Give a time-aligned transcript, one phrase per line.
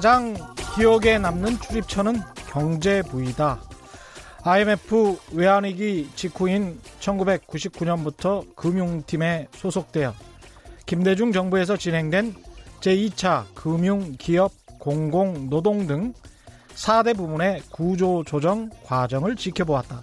[0.00, 0.34] 가장
[0.74, 3.60] 기억에 남는 출입처는 경제 부이다.
[4.44, 10.14] IMF 외환위기 직후인 1999년부터 금융팀에 소속되어
[10.86, 12.34] 김대중 정부에서 진행된
[12.80, 16.14] 제2차 금융 기업 공공 노동 등
[16.76, 20.02] 4대 부문의 구조 조정 과정을 지켜보았다.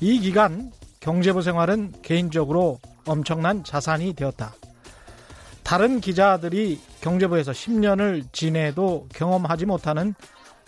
[0.00, 4.54] 이 기간 경제부 생활은 개인적으로 엄청난 자산이 되었다.
[5.70, 10.16] 다른 기자들이 경제부에서 10년을 지내도 경험하지 못하는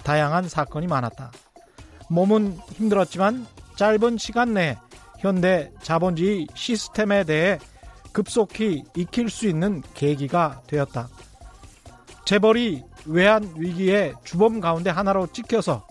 [0.04, 1.32] 다양한 사건이 많았다.
[2.08, 4.76] 몸은 힘들었지만 짧은 시간 내에
[5.18, 7.58] 현대 자본주의 시스템에 대해
[8.12, 11.08] 급속히 익힐 수 있는 계기가 되었다.
[12.24, 15.84] 재벌이 외환 위기의 주범 가운데 하나로 찍혀서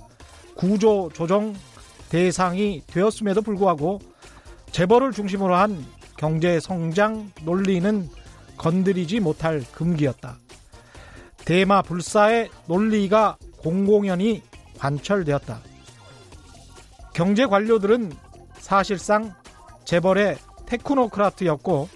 [0.56, 1.54] 구조 조정
[2.08, 4.00] 대상이 되었음에도 불구하고
[4.72, 8.08] 재벌을 중심으로 한 경제 성장 논리는
[8.62, 10.38] 건드리지 못할 금기였다.
[11.46, 14.44] 대마 불사의 논리가 공공연히
[14.78, 15.60] 관철되었다.
[17.16, 18.12] 경제 관료들은
[18.60, 19.34] 사실상
[19.84, 21.90] 재벌의 테크노크라트였고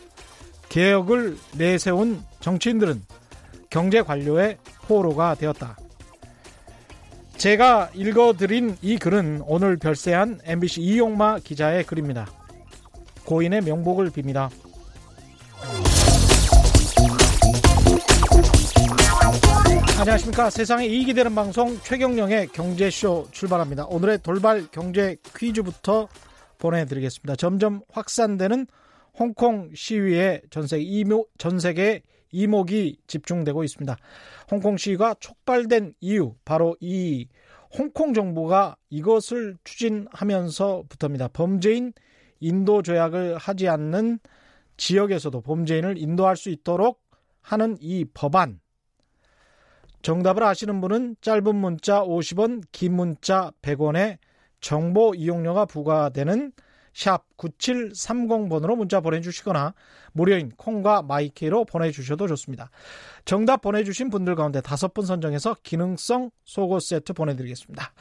[0.70, 3.04] 개혁을 내세운 정치인들은
[3.70, 5.78] 경제 관료의 포로가 되었다.
[7.38, 12.26] 제가 읽어드린 이 글은 오늘 별세한 MBC 이용마 기자의 글입니다.
[13.26, 14.50] 고인의 명복을 빕니다.
[19.98, 20.50] 안녕하십니까.
[20.50, 23.86] 세상에 이익이 되는 방송 최경령의 경제쇼 출발합니다.
[23.86, 26.10] 오늘의 돌발 경제 퀴즈부터
[26.58, 27.38] 보내드리겠습니다.
[27.38, 28.68] 점점 확산되는
[29.18, 33.96] 홍콩 시위에 전 세계 이모, 전 세계 이목이 집중되고 있습니다.
[34.52, 37.30] 홍콩 시위가 촉발된 이유 바로 이
[37.78, 41.30] 홍콩 정부가 이것을 추진하면서부터입니다.
[41.30, 41.94] 범죄인
[42.42, 44.20] 인도 조약을 하지 않는
[44.76, 47.02] 지역에서도 범죄인을 인도할 수 있도록
[47.42, 48.60] 하는 이 법안
[50.06, 54.20] 정답을 아시는 분은 짧은 문자 50원, 긴 문자 100원에
[54.62, 56.52] 정보 이용료가 부과되는
[56.94, 59.74] 샵 9730번으로 문자 보내주시거나
[60.14, 62.70] 무료인 콩과 마이케이로 보내주셔도 좋습니다.
[63.26, 67.92] 정답 보내주신 분들 가운데 다섯 분 선정해서 기능성 속옷 세트 보내드리겠습니다.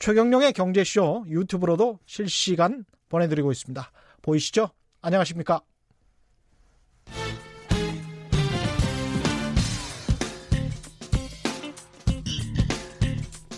[0.00, 3.88] 최경령의 경제쇼 유튜브로도 실시간 보내드리고 있습니다.
[4.20, 4.70] 보이시죠?
[5.00, 5.60] 안녕하십니까?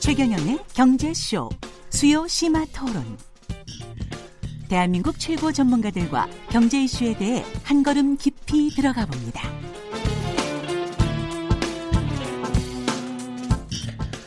[0.00, 1.50] 최경영의 경제쇼
[1.90, 3.18] 수요 심화 토론.
[4.68, 9.42] 대한민국 최고 전문가들과 경제 이슈에 대해 한 걸음 깊이 들어가 봅니다.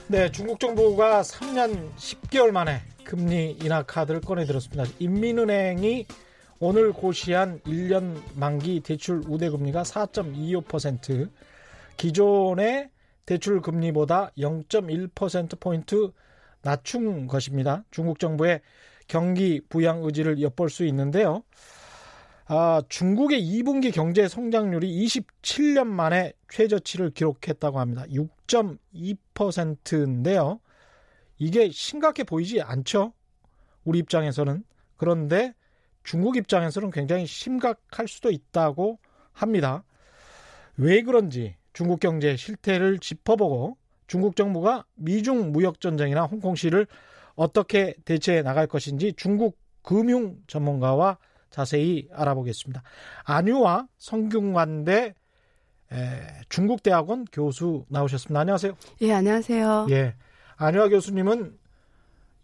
[0.08, 4.84] 네, 중국 정부가 3년 10개월 만에 금리 인하 카드를 꺼내 들었습니다.
[5.00, 6.06] 인민은행이
[6.60, 11.32] 오늘 고시한 1년 만기 대출 우대 금리가 4.25%
[11.98, 12.91] 기존의
[13.26, 16.12] 대출 금리보다 0.1%포인트
[16.62, 17.84] 낮춘 것입니다.
[17.92, 18.62] 중국 정부의
[19.08, 21.44] 경기 부양 의지를 엿볼 수 있는데요.
[22.46, 28.06] 아, 중국의 2분기 경제 성장률이 27년 만에 최저치를 기록했다고 합니다.
[28.10, 30.60] 6.2%인데요.
[31.38, 33.14] 이게 심각해 보이지 않죠?
[33.84, 34.64] 우리 입장에서는.
[34.98, 35.54] 그런데
[36.04, 39.00] 중국 입장에서는 굉장히 심각할 수도 있다고
[39.32, 39.84] 합니다.
[40.78, 43.78] 왜 그런지 중국 경제 실태를 짚어보고
[44.08, 46.88] 중국 정부가 미중 무역 전쟁이나 홍콩 시를
[47.36, 51.18] 어떻게 대처해 나갈 것인지 중국 금융 전문가와
[51.50, 52.84] 자세히 알아보겠습니다.
[53.24, 55.16] 안유와 성균관대
[56.50, 58.40] 중국대학원 교수 나오셨습니다.
[58.40, 58.74] 안녕하세요.
[59.02, 59.88] 예, 안녕하세요.
[59.90, 60.16] 예.
[60.58, 61.58] 안유아 교수님은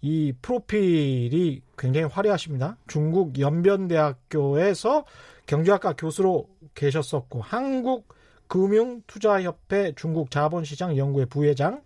[0.01, 2.77] 이 프로필이 굉장히 화려하십니다.
[2.87, 5.05] 중국 연변대학교에서
[5.45, 8.13] 경제학과 교수로 계셨었고 한국
[8.47, 11.81] 금융투자협회 중국 자본시장 연구회 부회장,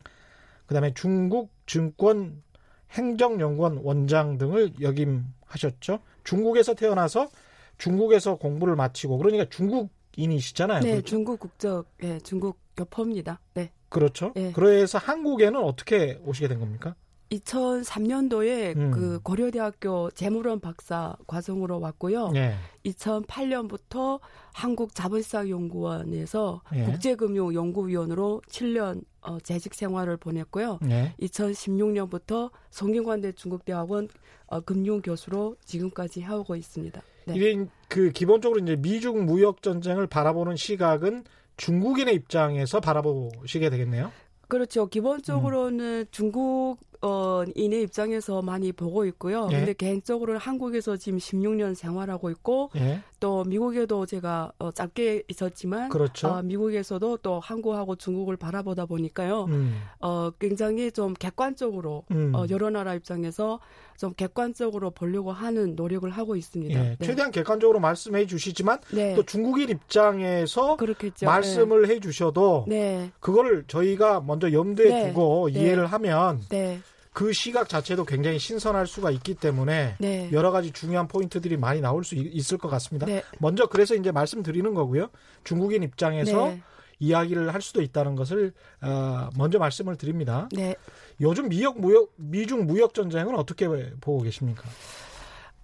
[0.65, 2.43] 그다음에 중국 증권
[2.91, 5.99] 행정연구원 원장 등을 역임하셨죠.
[6.23, 7.29] 중국에서 태어나서
[7.77, 10.81] 중국에서 공부를 마치고 그러니까 중국인이시잖아요.
[10.81, 11.05] 네, 그렇죠?
[11.05, 13.39] 중국 국적, 예, 중국 교포입니다.
[13.53, 13.71] 네.
[13.89, 14.31] 그렇죠.
[14.37, 14.51] 예.
[14.53, 16.95] 그래서 한국에는 어떻게 오시게 된 겁니까?
[17.31, 18.91] 2003년도에 음.
[18.91, 22.31] 그 고려대학교 재무론 박사 과정으로 왔고요.
[22.35, 22.55] 예.
[22.85, 24.19] 2008년부터
[24.53, 26.83] 한국자본시장연구원에서 예.
[26.85, 30.79] 국제금융연구위원으로 7년 어, 재직 생활을 보냈고요.
[30.89, 31.15] 예.
[31.21, 34.09] 2016년부터 성균관대 중국대학원
[34.47, 37.01] 어, 금융교수로 지금까지 하고 있습니다.
[37.27, 37.33] 네.
[37.35, 41.23] 이게 그 기본적으로 이제 미중 무역 전쟁을 바라보는 시각은
[41.57, 44.11] 중국인의 입장에서 바라보시게 되겠네요.
[44.47, 44.87] 그렇죠.
[44.87, 49.49] 기본적으로는 중국 한국인의 입장에서 많이 보고 있고요.
[49.51, 49.57] 예.
[49.57, 53.01] 근데 개인적으로는 한국에서 지금 16년 생활하고 있고 예.
[53.19, 56.27] 또 미국에도 제가 어, 짧게 있었지만 그렇죠.
[56.27, 59.45] 어, 미국에서도 또 한국하고 중국을 바라보다 보니까요.
[59.45, 59.81] 음.
[59.99, 62.33] 어, 굉장히 좀 객관적으로 음.
[62.35, 63.59] 어, 여러 나라 입장에서
[63.97, 66.79] 좀 객관적으로 보려고 하는 노력을 하고 있습니다.
[66.79, 66.95] 예.
[66.97, 67.05] 네.
[67.05, 69.15] 최대한 객관적으로 말씀해 주시지만 네.
[69.15, 71.25] 또 중국인 입장에서 그렇겠죠.
[71.25, 73.11] 말씀을 해 주셔도 네.
[73.19, 75.07] 그거를 저희가 먼저 염두에 네.
[75.07, 75.59] 두고 네.
[75.59, 76.79] 이해를 하면 네.
[77.13, 80.29] 그 시각 자체도 굉장히 신선할 수가 있기 때문에 네.
[80.31, 83.05] 여러 가지 중요한 포인트들이 많이 나올 수 있- 있을 것 같습니다.
[83.05, 83.21] 네.
[83.39, 85.09] 먼저 그래서 이제 말씀드리는 거고요.
[85.43, 86.61] 중국인 입장에서 네.
[86.99, 90.47] 이야기를 할 수도 있다는 것을 어, 먼저 말씀을 드립니다.
[90.53, 90.75] 네.
[91.19, 93.67] 요즘 미역 무역 미중 무역 전쟁은 어떻게
[93.99, 94.63] 보고 계십니까?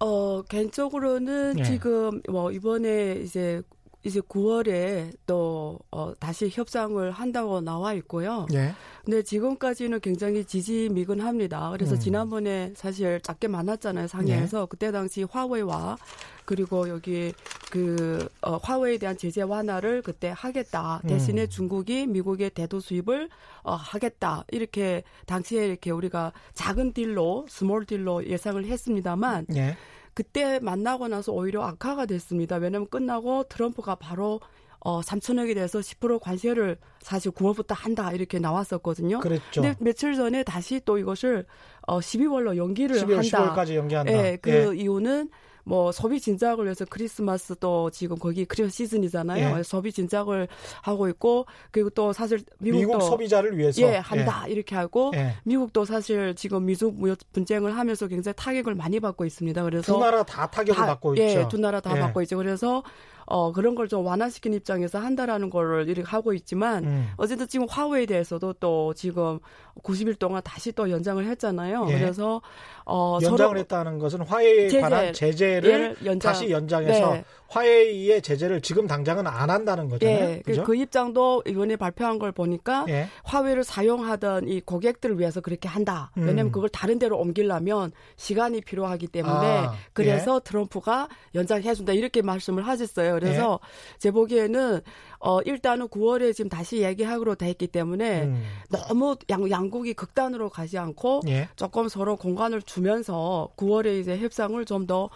[0.00, 1.62] 어, 개인적으로는 예.
[1.64, 3.62] 지금 뭐 이번에 이제
[4.04, 8.46] 이제 9월에 또 어, 다시 협상을 한다고 나와 있고요.
[8.52, 8.72] 예.
[9.04, 11.70] 근데 지금까지는 굉장히 지지미근합니다.
[11.70, 12.00] 그래서 음.
[12.00, 15.96] 지난번에 사실 작게 만났잖아요 상해에서 그때 당시 화웨이와
[16.44, 17.32] 그리고 여기
[17.70, 21.00] 그 어, 화웨이에 대한 제재 완화를 그때 하겠다.
[21.06, 21.48] 대신에 음.
[21.48, 23.28] 중국이 미국의 대도 수입을
[23.62, 24.44] 어, 하겠다.
[24.50, 29.76] 이렇게 당시에 이렇게 우리가 작은 딜로 스몰 딜로 예상을 했습니다만 예.
[30.18, 32.56] 그때 만나고 나서 오히려 악화가 됐습니다.
[32.56, 34.40] 왜냐하면 끝나고 트럼프가 바로
[34.80, 39.20] 어, 3천억에 대해서 10% 관세를 사실 9월부터 한다 이렇게 나왔었거든요.
[39.20, 39.62] 그랬죠.
[39.62, 41.46] 근데 며칠 전에 다시 또 이것을
[41.86, 43.54] 어, 12월로 연기를 12월 한다.
[43.54, 44.12] 10월까지 연기한다.
[44.12, 45.30] 예, 그 이유는
[45.68, 49.58] 뭐 소비 진작을 위해서 크리스마스 또 지금 거기 크리스 시즌이잖아요.
[49.58, 49.62] 예.
[49.62, 50.48] 소비 진작을
[50.80, 55.34] 하고 있고 그리고 또 사실 미국도 미국 소비자를 위해서 예 한다 이렇게 하고 예.
[55.44, 59.62] 미국도 사실 지금 미중 무역 분쟁을 하면서 굉장히 타격을 많이 받고 있습니다.
[59.62, 61.48] 그래서 두 나라 다 타격을 다- 받고 예, 있죠.
[61.48, 62.00] 두 나라 다 예.
[62.00, 62.38] 받고 있죠.
[62.38, 62.82] 그래서
[63.30, 67.08] 어 그런 걸 좀 완화시킨 입장에서 한다라는 거를 이렇게 하고 있지만 음.
[67.16, 69.38] 어쨌든 지금 화웨이에 대해서도 또 지금
[69.82, 71.86] 90일 동안 다시 또 연장을 했잖아요.
[71.90, 71.92] 예.
[71.98, 72.42] 그래서
[72.84, 77.24] 어 연장을 했다는 것은 화해에 제재, 관한 제재를 연장- 다시 연장해서 네.
[77.48, 80.18] 화해의 제재를 지금 당장은 안 한다는 거잖아요.
[80.30, 80.64] 예, 그- 그죠?
[80.64, 83.08] 그 입장도 이번에 발표한 걸 보니까 예.
[83.24, 86.10] 화웨이를 사용하던 이 고객들을 위해서 그렇게 한다.
[86.18, 86.22] 음.
[86.26, 89.32] 왜냐하면 그걸 다른 데로 옮기려면 시간이 필요하기 때문에
[89.66, 93.17] 아, 그래서 트럼프가 연장해준다 이렇게 말씀을 하셨어요.
[93.18, 93.98] 그래서 예.
[93.98, 94.80] 제 보기에는
[95.20, 98.42] 어 일단은 9월에 지금 다시 얘기하기로 돼 있기 때문에 음.
[98.70, 101.48] 너무 양, 양국이 극단으로 가지 않고 예.
[101.56, 105.10] 조금 서로 공간을 주면서 9월에 이제 협상을 좀더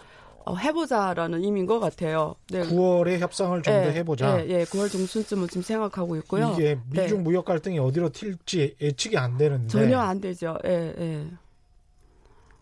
[0.45, 2.35] 어, 해보자라는 의미인 것 같아요.
[2.49, 2.63] 네.
[2.63, 4.41] 9월에 협상을 좀더 예, 해보자.
[4.41, 6.53] 예, 예, 9월 중순쯤은 지금 생각하고 있고요.
[6.53, 7.03] 이게 네.
[7.03, 10.57] 미중 무역 갈등이 어디로 튈지 예측이 안 되는데 전혀 안 되죠.
[10.65, 11.27] 예, 예.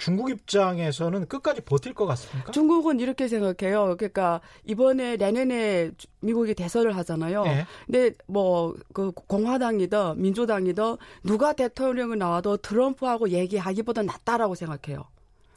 [0.02, 2.52] 중국 입장에서는 끝까지 버틸 것 같습니까?
[2.52, 3.96] 중국은 이렇게 생각해요.
[3.98, 7.44] 그러니까 이번에 내년에 주- 미국이 대선을 하잖아요.
[7.46, 7.66] 예.
[7.86, 15.04] 근데 뭐 그 공화당이든 민주당이든 누가 대통령이 나와도 트럼프하고 얘기하기보다 낫다라고 생각해요.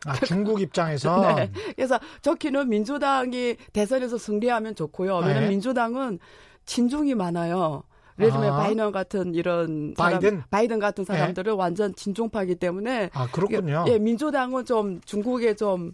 [0.05, 1.51] 아, 중국 입장에서 네.
[1.75, 5.17] 그래서 좋기는 민주당이 대선에서 승리하면 좋고요.
[5.21, 5.49] 왜냐면 네.
[5.49, 6.19] 민주당은
[6.67, 7.85] 친중이 많아요.
[8.19, 8.57] 예를 들면 아.
[8.59, 10.43] 바이든 같은 이런 사람, 바이든?
[10.51, 13.85] 바이든 같은 사람들은 완전 친중파이기 때문에 아 그렇군요.
[13.89, 15.93] 예, 민주당은 좀 중국에 좀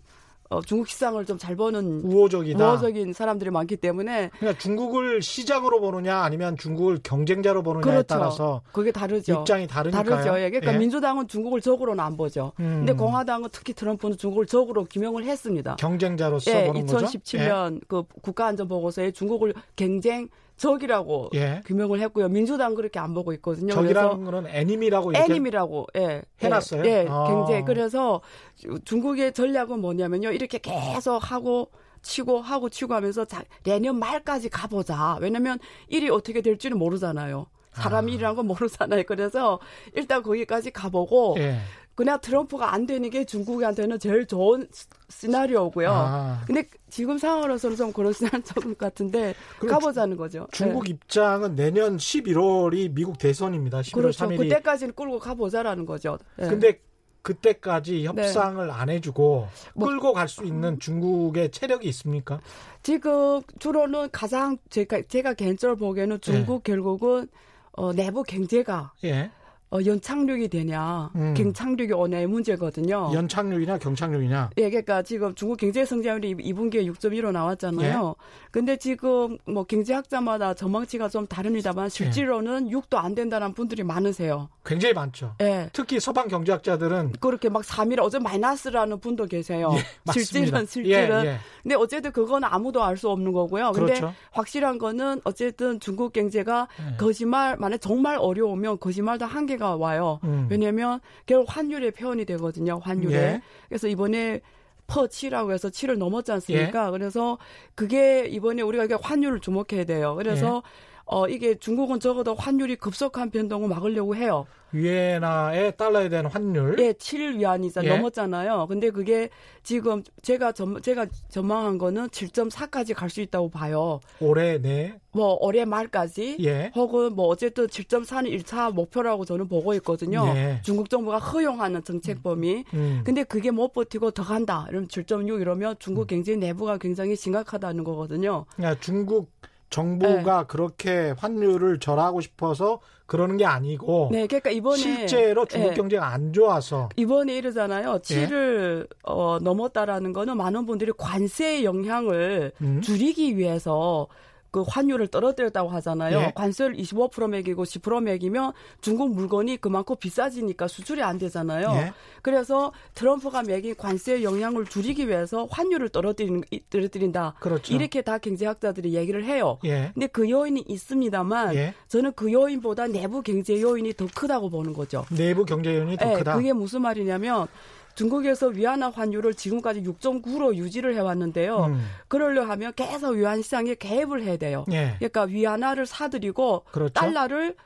[0.51, 2.73] 어, 중국 시장을 좀잘 버는 우호적이다.
[2.73, 8.07] 우호적인 사람들이 많기 때문에 그러니까 중국을 시장으로 보느냐 아니면 중국을 경쟁자로 보느냐에 그렇죠.
[8.09, 9.33] 따라서 그게 다르죠.
[9.41, 10.05] 입장이 다르니까요.
[10.05, 10.41] 다르죠.
[10.41, 10.79] 예, 그러니까 예.
[10.79, 12.50] 민주당은 중국을 적으로는 안 보죠.
[12.59, 12.79] 음.
[12.79, 15.77] 근데 공화당은 특히 트럼프는 중국을 적으로 규명을 했습니다.
[15.77, 17.07] 경쟁자로서 예, 보는 거죠.
[17.07, 20.29] 2017년 그 국가안전보고서에 중국을 경쟁
[20.61, 21.62] 적이라고 예.
[21.64, 22.29] 규명을 했고요.
[22.29, 23.73] 민주당 그렇게 안 보고 있거든요.
[23.73, 26.85] 적이라는 거는 애니미라고 이렇게 애님이라고 예, 해놨어요?
[26.85, 27.25] 예, 예, 아.
[27.25, 27.62] 경제.
[27.62, 28.21] 그래서
[28.57, 30.31] 주- 중국의 전략은 뭐냐면요.
[30.33, 31.71] 이렇게 계속 하고
[32.02, 35.19] 치고 하고 치고 하면서 자, 내년 말까지 가보자.
[35.21, 37.47] 왜냐면 일이 어떻게 될지는 모르잖아요.
[37.73, 38.35] 사람 아.
[38.35, 39.05] 건 모르잖아요.
[39.07, 39.61] 그래서
[39.95, 41.57] 일단 거기까지 가보고 예.
[42.00, 45.90] 그냥 트럼프가 안 되는 게 중국한테는 제일 좋은 시- 시나리오고요.
[45.92, 46.42] 아.
[46.47, 48.40] 근데 지금 상황으로서는 좀 그런 시나리오
[48.78, 50.47] 같은데 가보자는 거죠.
[50.50, 50.92] 중국 네.
[50.92, 53.83] 입장은 내년 11월이 미국 대선입니다.
[53.83, 54.25] 11월 그렇죠.
[54.25, 54.37] 3일이.
[54.38, 56.16] 그때까지는 끌고 가보자라는 거죠.
[56.38, 56.49] 네.
[56.49, 56.80] 근데
[57.21, 62.40] 그때까지 협상을 안 해주고 뭐- 끌고 갈수 있는 중국의 체력이 있습니까?
[62.83, 66.73] 지금 주로는 가장 제가 제가 개인적으로 보기에는 중국 네.
[66.73, 67.28] 결국은
[67.73, 69.30] 어, 내부 경제가 예.
[69.73, 71.33] 어, 연착륙이 되냐, 음.
[71.35, 73.11] 경착륙이 오냐의 문제거든요.
[73.15, 74.50] 연착륙이냐 경착륙이냐.
[74.57, 78.15] 예, 그러니까 지금 중국 경제 성장률이 2분기에 6.15 나왔잖아요.
[78.19, 78.49] 예.
[78.50, 84.49] 근데 지금 뭐 경제학자마다 전망치가 좀 다릅니다만 실제로는 6도 안 된다는 분들이 많으세요.
[84.65, 85.35] 굉장히 많죠.
[85.41, 85.71] 예.
[85.73, 89.71] 특히 서방 경제학자들은 그렇게 막 3일 어제 마이너스라는 분도 계세요.
[89.73, 90.12] 예, 맞습니다.
[90.12, 91.25] 실질은 실질은.
[91.25, 91.37] 예, 예.
[91.62, 93.71] 근데 어쨌든 그건 아무도 알 수 없는 거고요.
[93.73, 94.12] 근데 그렇죠.
[94.33, 96.97] 확실한 거는 어쨌든 중국 경제가 예.
[96.97, 100.19] 거짓말 만약 정말 어려우면 거짓말도 한계가 차이가 와요.
[100.25, 100.49] 음.
[100.50, 102.81] 왜냐하면 결국 환율에 표현이 되거든요.
[102.83, 103.14] 환율에.
[103.14, 103.43] 예.
[103.69, 104.40] 그래서 이번에
[104.87, 106.87] 퍼7라고 해서 7을 넘었지 않습니까?
[106.87, 106.90] 예.
[106.90, 107.38] 그래서
[107.75, 110.17] 그게 이번에 우리가 환율을 주목해야 돼요.
[110.17, 110.89] 그래서 예.
[111.12, 114.47] 어 이게 중국은 적어도 환율이 급속한 변동을 막으려고 해요.
[114.73, 116.76] 위에나의 달러에 대한 환율.
[116.79, 117.88] 예, 7 위안이자 예.
[117.88, 118.67] 넘었잖아요.
[118.69, 119.29] 근데 그게
[119.64, 123.99] 지금 제가 전 제가 전망한 거는 7.4까지 갈 수 있다고 봐요.
[124.21, 124.95] 올해 내.
[125.11, 126.71] 뭐 올해 말까지 예.
[126.76, 130.25] 혹은 뭐 어쨌든 7.4는 1차 목표라고 저는 보고 있거든요.
[130.37, 130.61] 예.
[130.62, 132.62] 중국 정부가 허용하는 정책 범위.
[132.73, 133.00] 음.
[133.05, 134.67] 근데 그게 못 버티고 더 간다.
[134.71, 135.76] 이러면 7.6 이러면 음.
[135.81, 138.47] 중국 경제 내부가 굉장히 심각하다는 거거든요.
[138.55, 139.33] 그러니까 중국
[139.71, 145.75] 정부가 그렇게 환율을 절하고 싶어서 그러는 게 아니고 네, 그러니까 이번에 실제로 중국 예.
[145.75, 147.95] 경제가 안 좋아서 이번에 이러잖아요.
[147.95, 148.27] 예.
[148.27, 152.81] 7을 어, 넘었다라는 거는 많은 분들이 관세의 영향을 음.
[152.83, 154.07] 줄이기 위해서
[154.50, 156.19] 그 환율을 떨어뜨렸다고 하잖아요.
[156.19, 156.33] 예.
[156.35, 161.69] 관세를 25% 매기고 10% 매기면 중국 물건이 그만큼 비싸지니까 수출이 안 되잖아요.
[161.76, 161.92] 예.
[162.23, 167.35] 그래서 트럼프가 매긴 관세의 영향을 줄이기 위해서 환율을 떨어뜨리는, 이- 떨어뜨린다.
[167.40, 167.73] 그렇죠.
[167.75, 169.59] 이렇게 다 경제학자들이 얘기를 해요.
[169.64, 169.90] 예.
[169.95, 171.75] 근데 그 요인이 있습니다만 예.
[171.88, 175.04] 저는 그 요인보다 내부 경제 요인이 더 크다고 보는 거죠.
[175.11, 176.35] 내부 경제 요인이 더 예, 크다.
[176.37, 177.47] 그게 무슨 말이냐면
[177.94, 181.64] 중국에서 위안화 환율을 지금까지 6.9로 유지를 해왔는데요.
[181.66, 181.87] 음.
[182.09, 184.64] 그러려 하면 계속 위안 시장에 개입을 해야 돼요.
[184.73, 184.94] 예.
[184.99, 186.92] 그러니까 위안화를 사들이고 그렇죠.
[186.92, 187.56] 달러를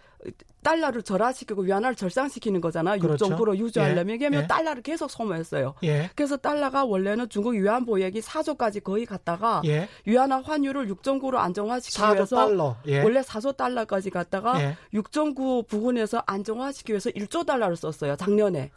[0.63, 2.99] 달러를 절하시키고 위안화를 절상시키는 거잖아요.
[2.99, 3.27] 그렇죠.
[3.27, 4.29] 6.9로 유지하려면 예.
[4.33, 4.47] 예.
[4.47, 5.75] 달러를 계속 소모했어요.
[5.85, 6.11] 예.
[6.17, 9.89] 그래서 달러가 원래는 중국 위안 보액이 4조까지 거의 갔다가 예.
[10.07, 12.77] 위안화 환율을 6.9로 안정화시키기 4조 위해서 달러.
[12.87, 13.03] 예.
[13.03, 14.77] 원래 4조 달러까지 갔다가 예.
[14.95, 18.17] 6.9 부근에서 안정화시키기 위해서 1조 달러를 썼어요.
[18.17, 18.71] 작년에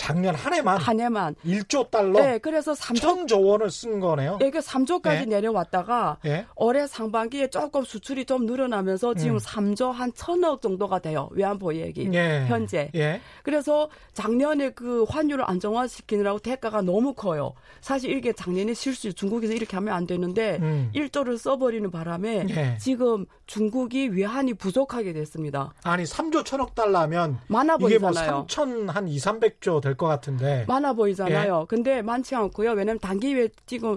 [0.00, 1.34] 작년 한 해만 한 해만.
[1.44, 4.38] 1조 달러 네, 그래서 3조 천조 원을 쓴 거네요.
[4.40, 5.24] 예, 그 3조까지 예.
[5.26, 6.46] 내려왔다가 예.
[6.56, 9.38] 올해 상반기에 조금 수출이 좀 늘어나면서 지금 음.
[9.38, 11.28] 3조 한 천억 정도가 돼요.
[11.32, 12.46] 외환보액이 예.
[12.48, 12.90] 현재.
[12.94, 13.20] 예.
[13.42, 17.52] 그래서 작년에 그 환율을 안정화시키느라고 대가가 너무 커요.
[17.82, 20.90] 사실 이게 작년에 실수 중국에서 이렇게 하면 안 되는데 음.
[20.94, 22.78] 1조를 써버리는 바람에 예.
[22.80, 25.74] 지금 중국이 외환이 부족하게 됐습니다.
[25.82, 28.46] 아니 3조 천억 달러면 많아 이게 뭐 보이잖아요.
[28.48, 30.64] 3천 한 2, 300조 될것 같은데.
[30.68, 30.94] 많아 예.
[30.94, 31.66] 보이잖아요.
[31.68, 32.70] 근데 많지 않고요.
[32.70, 33.96] 왜냐면 단기에 지금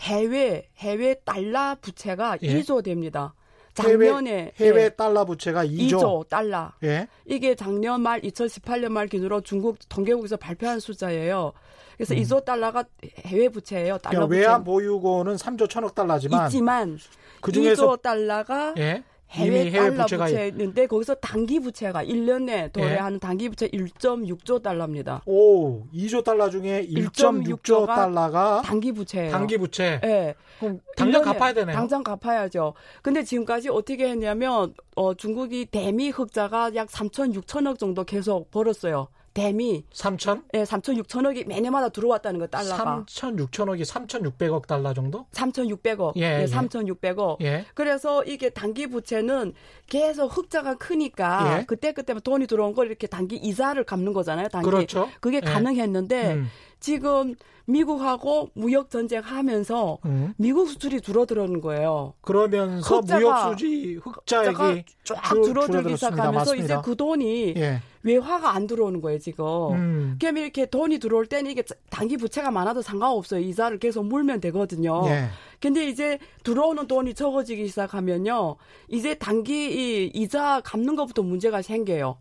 [0.00, 2.60] 해외 해외 달러 부채가 예.
[2.60, 3.34] 2조 됩니다.
[3.78, 5.90] 해외, 작년에 해외 예, 달러 부채가 2조.
[5.90, 6.72] 2조 달러.
[6.82, 7.08] 예.
[7.24, 11.52] 이게 작년 말 2018년 말 기준으로 중국 통계국에서 발표한 숫자예요.
[11.96, 12.84] 그래서 2조 달러가
[13.26, 13.98] 해외 부채예요.
[13.98, 14.28] 달러 음.
[14.28, 16.98] 그러니까 부채 외환 보유고는 3조 천억 달러지만 있지만
[17.40, 19.04] 그 중에서 2조 달러가 예.
[19.30, 22.68] 해외 이미 해외 달러 부채가 부채인데 거기서 단기 부채가 1년에 예.
[22.68, 25.22] 도래하는 단기 부채 1.6조 달러입니다.
[25.26, 29.30] 오, 2조 달러 중에 1.6조 1.6조 가 달러가 단기 부채예요.
[29.30, 30.00] 단기 부채.
[30.04, 30.34] 예.
[30.58, 31.76] 그럼 당장 1년에 갚아야 되네요.
[31.76, 32.74] 당장 갚아야죠.
[33.02, 39.08] 근데 지금까지 어떻게 했냐면 어, 중국이 대미 흑자가 약 3천 6천억 정도 계속 벌었어요.
[39.40, 40.42] 대미 3천?
[40.52, 43.04] 예, 3천 6천억이 매년마다 들어왔다는 거 달러가.
[43.06, 45.24] 3천 6천억이 3,600억 달러 정도?
[45.32, 46.12] 3,600억.
[46.16, 46.44] 예, 예, 예.
[46.44, 47.40] 3,600억.
[47.40, 47.64] 예.
[47.74, 49.54] 그래서 이게 단기 부채는
[49.86, 51.64] 계속 흑자가 크니까 예.
[51.64, 54.48] 그때 그때 돈이 들어온 걸 이렇게 단기 이자를 갚는 거잖아요.
[54.48, 54.68] 단기.
[54.68, 55.08] 그렇죠.
[55.20, 55.40] 그게 예.
[55.40, 56.50] 가능했는데 음.
[56.80, 57.34] 지금
[57.66, 60.34] 미국하고 무역 전쟁 하면서 음.
[60.38, 62.14] 미국 수출이 줄어드는 거예요.
[62.20, 65.94] 그러면서 흑자가- 무역 수지 흑자액이 쫙 줄- 줄어들기.
[65.96, 66.80] 시작하면서 이제 맞습니다.
[66.82, 67.80] 그 돈이 예.
[68.02, 69.44] 외화가 안 들어오는 거예요 지금.
[69.72, 70.16] 음.
[70.20, 73.40] 그럼 이렇게 돈이 들어올 때는 이게 단기 부채가 많아도 상관없어요.
[73.40, 75.02] 이자를 계속 물면 되거든요.
[75.06, 75.26] 예.
[75.60, 78.56] 근데 이제 들어오는 돈이 적어지기 시작하면요.
[78.88, 82.16] 이제 단기 이 이자 갚는 것부터 문제가 생겨요.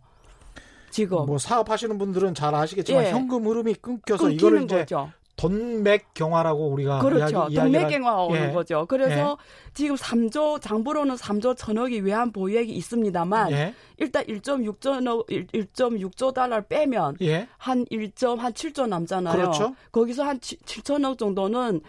[0.90, 3.12] 지금 뭐 사업하시는 분들은 잘 아시겠지만 예.
[3.12, 5.12] 현금 흐름이 끊겨서 이거를 이제 거죠.
[5.40, 7.24] 돈맥 경화라고 우리가 그렇죠.
[7.24, 8.54] 이야기, 이야기를 동맥경화 오는 예.
[8.54, 8.86] 거죠.
[8.90, 9.38] 그래서
[9.74, 13.74] 지금 3조 장부로는 3조 천억이 외환 보유액이 있습니다만 예.
[13.98, 17.48] 일단 1.6조 1.6조 달러를 빼면 예.
[17.58, 19.34] 한 1점 한 7조 남잖아요.
[19.34, 19.76] 그렇죠.
[19.94, 21.80] 거기서 한 7천억 정도는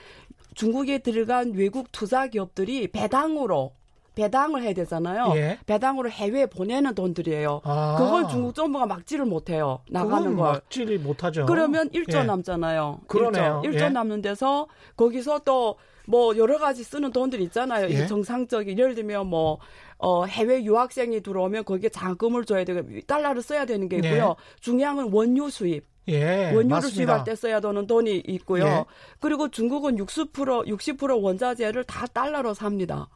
[0.54, 3.73] 중국에 들어간 외국 투자 기업들이 배당으로
[4.14, 5.33] 배당을 해야 되잖아요.
[5.37, 5.59] 예.
[5.67, 7.61] 배당으로 해외에 보내는 돈들이에요.
[7.64, 7.97] 아.
[7.99, 9.81] 그걸 중국 정부가 막지를 못해요.
[9.90, 10.52] 나가는 걸.
[10.52, 11.47] 막지를 못하죠.
[11.47, 12.23] 그러면 1조 예.
[12.25, 13.00] 남잖아요.
[13.07, 13.62] 그러네요.
[13.64, 13.88] 1조, 1조 예.
[13.90, 15.76] 남는 데서 거기서 또
[16.11, 17.87] 뭐 여러 가지 쓰는 돈들 있잖아요.
[17.87, 17.90] 예.
[17.90, 19.59] 이게 정상적인 예를 들면 뭐
[19.99, 24.35] 어, 해외 유학생이 들어오면 거기에 자금을 줘야 되고 달러를 써야 되는 게 있고요.
[24.61, 25.85] 중요한 건 원유 수입.
[26.09, 26.47] 예.
[26.47, 26.95] 원유를 맞습니다.
[26.97, 28.64] 수입할 때 써야 되는 돈이 있고요.
[28.64, 28.85] 예.
[29.21, 33.09] 그리고 중국은 60% 60% 원자재를 다 달러로 삽니다.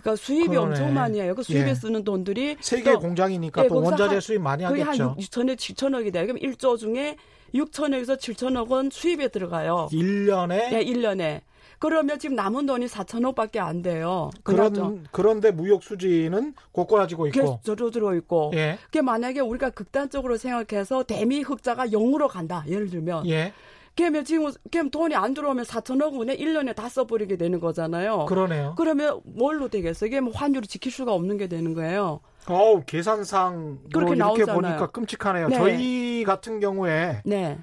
[0.00, 0.66] 그러니까 수입이 그러네.
[0.68, 1.34] 엄청 많이 해요.
[1.34, 1.74] 그 수입에 예.
[1.74, 5.16] 쓰는 돈들이 세계 또 공장이니까 예, 또 원자재 한- 수입 많이 거의 한 하겠죠.
[5.18, 6.26] 6천에 7천억이 돼요.
[6.26, 7.16] 그럼 1조 중에
[7.54, 9.88] 6천억에서 7천억 원 수입에 들어가요.
[9.92, 11.40] 1년에 예, 1년에.
[11.78, 14.30] 그러면 지금 남은 돈이 4천억밖에 안 돼요.
[14.42, 17.38] 그런 그런데 무역 수지는 고꾸라지고 있고.
[17.40, 18.50] 계속 저조들어 있고.
[18.54, 18.78] 예.
[18.86, 22.64] 그게 만약에 우리가 극단적으로 생각해서 대미 흑자가 0으로 간다.
[22.66, 23.28] 예를 들면.
[23.28, 23.52] 예.
[23.96, 28.26] 그러면 지금 그럼 돈이 안 들어오면 4천억 원에 1년에 다 써버리게 되는 거잖아요.
[28.26, 28.74] 그러네요.
[28.76, 30.08] 그러면 뭘로 되겠어요?
[30.08, 32.20] 이게 뭐 환율을 지킬 수가 없는 게 되는 거예요.
[32.46, 34.54] 어우, 계산상 그렇게 이렇게 나오잖아요.
[34.54, 35.48] 보니까 끔찍하네요.
[35.48, 35.56] 네.
[35.56, 37.58] 저희 같은 경우에 네.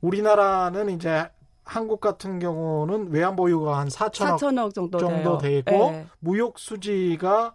[0.00, 1.28] 우리나라는 이제
[1.64, 5.38] 한국 같은 경우는 외환 보유가 한 4천억 4천억 정도, 정도.
[5.46, 6.06] 있고 예.
[6.18, 7.54] 무역 수지가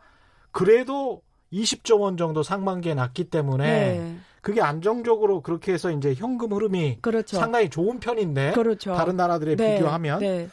[0.51, 1.21] 그래도
[1.51, 4.17] 20조 원 정도 상반기에 났기 때문에 네.
[4.41, 7.37] 그게 안정적으로 그렇게 해서 이제 현금 흐름이 그렇죠.
[7.37, 8.93] 상당히 좋은 편인데 그렇죠.
[8.93, 9.75] 다른 나라들에 네.
[9.75, 10.49] 비교하면 네.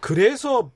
[0.00, 0.70] 그래서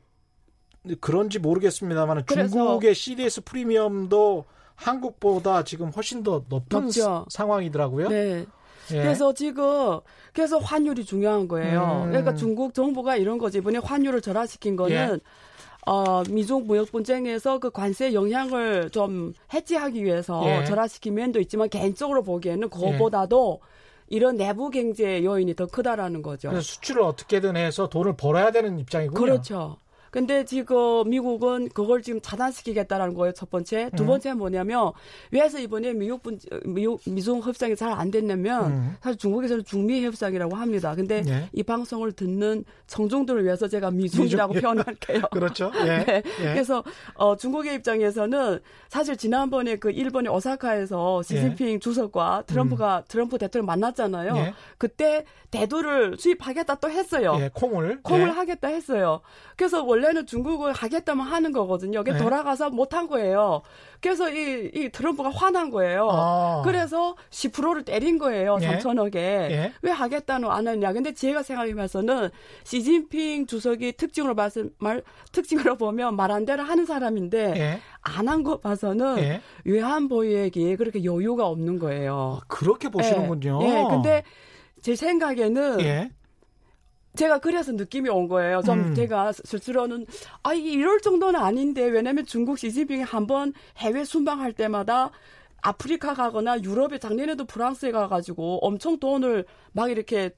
[1.01, 4.45] 그런지 모르겠습니다만 중국의 CDS 프리미엄도
[4.75, 7.27] 한국보다 지금 훨씬 더 높은 높죠.
[7.29, 8.09] 상황이더라고요.
[8.09, 8.47] 네.
[8.91, 9.01] 예.
[9.03, 10.01] 그래서 지금
[10.35, 12.03] 그래서 환율이 중요한 거예요.
[12.05, 12.11] 음.
[12.11, 15.21] 그러니까 중국 정부가 이런 거지 이번에 환율을 절하시킨 거는 예.
[15.87, 20.65] 어, 미중 무역 분쟁에서 그 관세 영향을 좀 해지하기 위해서 예.
[20.65, 23.61] 절하시킨 면도 있지만 개인적으로 보기에는 그것보다도
[24.09, 26.59] 이런 내부 경제 요인이 더 크다라는 거죠.
[26.61, 29.21] 수출을 어떻게든 해서 돈을 벌어야 되는 입장이군요.
[29.21, 29.77] 그렇죠.
[30.15, 33.33] 근데 지금 미국은 그걸 지금 차단시키겠다라는 거예요.
[33.33, 33.91] 첫 번째.
[33.97, 34.07] 두 음.
[34.07, 34.93] 번째 뭐냐면
[35.33, 38.97] 왜서 이번에 미국 분 미국 미중 협상이 잘 안 됐냐면 음.
[39.01, 40.95] 사실 중국에서는 중미 협상이라고 합니다.
[40.95, 41.49] 근데 예.
[41.53, 44.63] 이 방송을 듣는 청중들을 위해서 제가 미중이라고 미중.
[44.63, 45.23] 표현할게요.
[45.33, 45.73] 그렇죠.
[45.81, 45.99] 예.
[46.07, 46.23] 네.
[46.41, 46.53] 예.
[46.53, 54.37] 그래서 어, 중국의 입장에서는 사실 지난번에 그 일본의 오사카에서 시진핑 주석과 트럼프가 트럼프 대통령 만났잖아요.
[54.37, 54.55] 예.
[54.79, 57.37] 그때 대두를 수입하겠다 또 했어요.
[57.39, 58.33] 예, 콩을 콩을 예.
[58.33, 59.21] 하겠다 했어요.
[59.57, 62.01] 그래서 원래는 중국을 하겠다면 하는 거거든요.
[62.01, 62.19] 그게 네.
[62.19, 63.63] 돌아가서 못한 거예요.
[64.01, 66.09] 그래서 이, 이 트럼프가 화난 거예요.
[66.11, 66.63] 아.
[66.65, 68.59] 그래서 10%를 때린 거예요.
[68.61, 68.67] 예.
[68.79, 69.15] 3천억에.
[69.17, 69.73] 예.
[69.81, 70.93] 왜 하겠다는 안 하냐.
[70.93, 72.29] 근데 제가 생각해봐서는
[72.65, 77.81] 시진핑 주석이 특징으로 봐서 말, 특징으로 보면 말 안 대로 하는 사람인데 예.
[78.01, 79.41] 안한 거 봐서는 예.
[79.65, 82.41] 외환 보유액이 그렇게 여유가 없는 거예요.
[82.49, 83.61] 그렇게 보시는군요.
[83.63, 83.85] 예, 예.
[83.89, 84.23] 근데
[84.83, 86.11] 제 생각에는 예.
[87.17, 88.63] 제가 그래서 느낌이 온 거예요.
[88.63, 88.95] 좀 음.
[88.95, 90.07] 제가 스스로는
[90.43, 95.11] 아 이게 이럴 정도는 아닌데 왜냐면 중국 시진핑이 한번 해외 순방할 때마다
[95.63, 100.31] 아프리카 가거나 유럽에 작년에도 프랑스에 가가지고 엄청 돈을 막 이렇게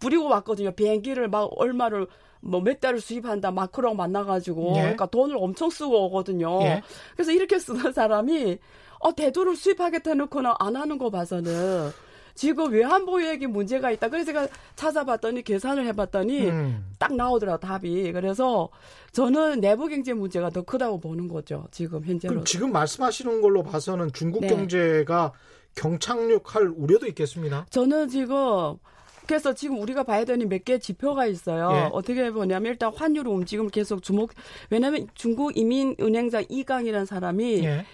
[0.00, 0.72] 부리고 왔거든요.
[0.72, 2.06] 비행기를 막 얼마를
[2.40, 4.80] 뭐 몇 달을 수입한다 마크롱 만나가지고 예.
[4.80, 6.60] 그러니까 돈을 엄청 쓰고 오거든요.
[6.62, 6.82] 예.
[7.14, 8.58] 그래서 이렇게 쓰는 사람이
[9.00, 11.90] 어 대두를 수입하겠다 해놓고는 안 하는 거 봐서는
[12.34, 14.08] 지금 외환보유액이 문제가 있다.
[14.08, 16.84] 그래서 제가 찾아봤더니 계산을 해봤더니 음.
[16.98, 18.12] 딱 나오더라 답이.
[18.12, 18.68] 그래서
[19.12, 21.66] 저는 내부 경제 문제가 더 크다고 보는 거죠.
[21.70, 22.32] 지금 현재로.
[22.32, 24.48] 그럼 지금 말씀하시는 걸로 봐서는 중국 네.
[24.48, 25.32] 경제가
[25.76, 27.66] 경착륙할 우려도 있겠습니다.
[27.70, 28.76] 저는 지금
[29.26, 31.70] 그래서 지금 우리가 봐야 되는 몇 개 지표가 있어요.
[31.72, 31.88] 예.
[31.92, 34.32] 어떻게 보냐면 일단 환율 움직임을 계속 주목.
[34.70, 37.84] 왜냐하면 중국 이민은행장 이강이라는 사람이 예.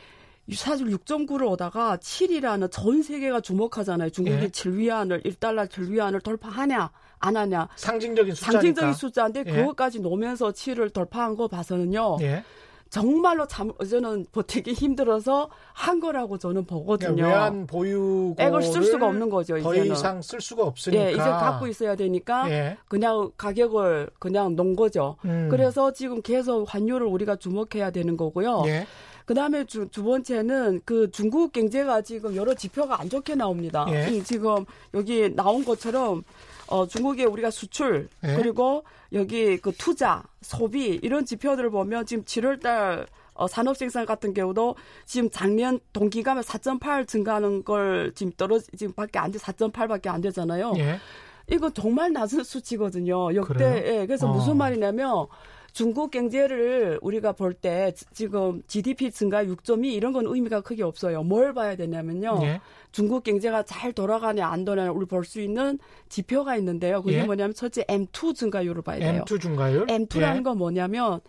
[0.55, 4.11] 사실 6.9를 오다가 7이라는 전 세계가 주목하잖아요.
[4.11, 4.49] 중국이 예.
[4.49, 7.69] 7위안을 1달러 7위안을 돌파하냐 안 하냐.
[7.77, 8.53] 상징적인 숫자니까.
[8.53, 9.53] 상징적인 숫자인데 예.
[9.53, 12.19] 그것까지 놓으면서 7을 돌파한 거 봐서는요.
[12.23, 12.43] 예.
[12.89, 17.15] 정말로 참 저는 버티기 힘들어서 한 거라고 저는 보거든요.
[17.15, 19.93] 그러니까 외환 보유고를 액을 쓸 수가 없는 거죠, 더 이제는.
[19.93, 21.05] 이상 쓸 수가 없으니까.
[21.05, 22.79] 예, 이제 갖고 있어야 되니까 예.
[22.89, 25.15] 그냥 가격을 그냥 놓은 거죠.
[25.25, 25.47] 음.
[25.49, 28.65] 그래서 지금 계속 환율을 우리가 주목해야 되는 거고요.
[28.67, 28.89] 예.
[29.25, 33.87] 그 다음에 두, 두 번째는 그 중국 경제가 지금 여러 지표가 안 좋게 나옵니다.
[33.89, 34.11] 예.
[34.11, 36.23] 이 지금 여기 나온 것처럼
[36.67, 38.35] 어, 중국의 우리가 수출 예.
[38.37, 44.77] 그리고 여기 그 투자, 소비 이런 지표들을 보면 지금 7월달 어, 산업 생산 같은 경우도
[45.07, 50.75] 지금 작년 동기가면 4.8 증가하는 걸 지금 떨어지 지금 밖에 안 돼, 4.8밖에 안 되잖아요.
[50.77, 50.99] 예.
[51.51, 53.35] 이거 정말 낮은 수치거든요.
[53.35, 53.83] 역대.
[53.87, 54.33] 예, 그래서 어.
[54.33, 55.27] 무슨 말이냐면
[55.73, 61.23] 중국 경제를 우리가 볼 때 지금 GDP 증가 6.2 이런 건 의미가 크게 없어요.
[61.23, 62.39] 뭘 봐야 되냐면요.
[62.43, 62.61] 예.
[62.93, 65.79] 중국 경제가 잘 돌아가냐 안 돌아가냐 우리 볼 수 있는
[66.09, 67.03] 지표가 있는데요.
[67.03, 67.23] 그게 예.
[67.25, 69.25] 뭐냐면 첫째 M2 증가율을 봐야 돼요.
[69.27, 69.87] M2 중가율.
[69.87, 70.43] M2라는 예.
[70.43, 71.21] 건 뭐냐면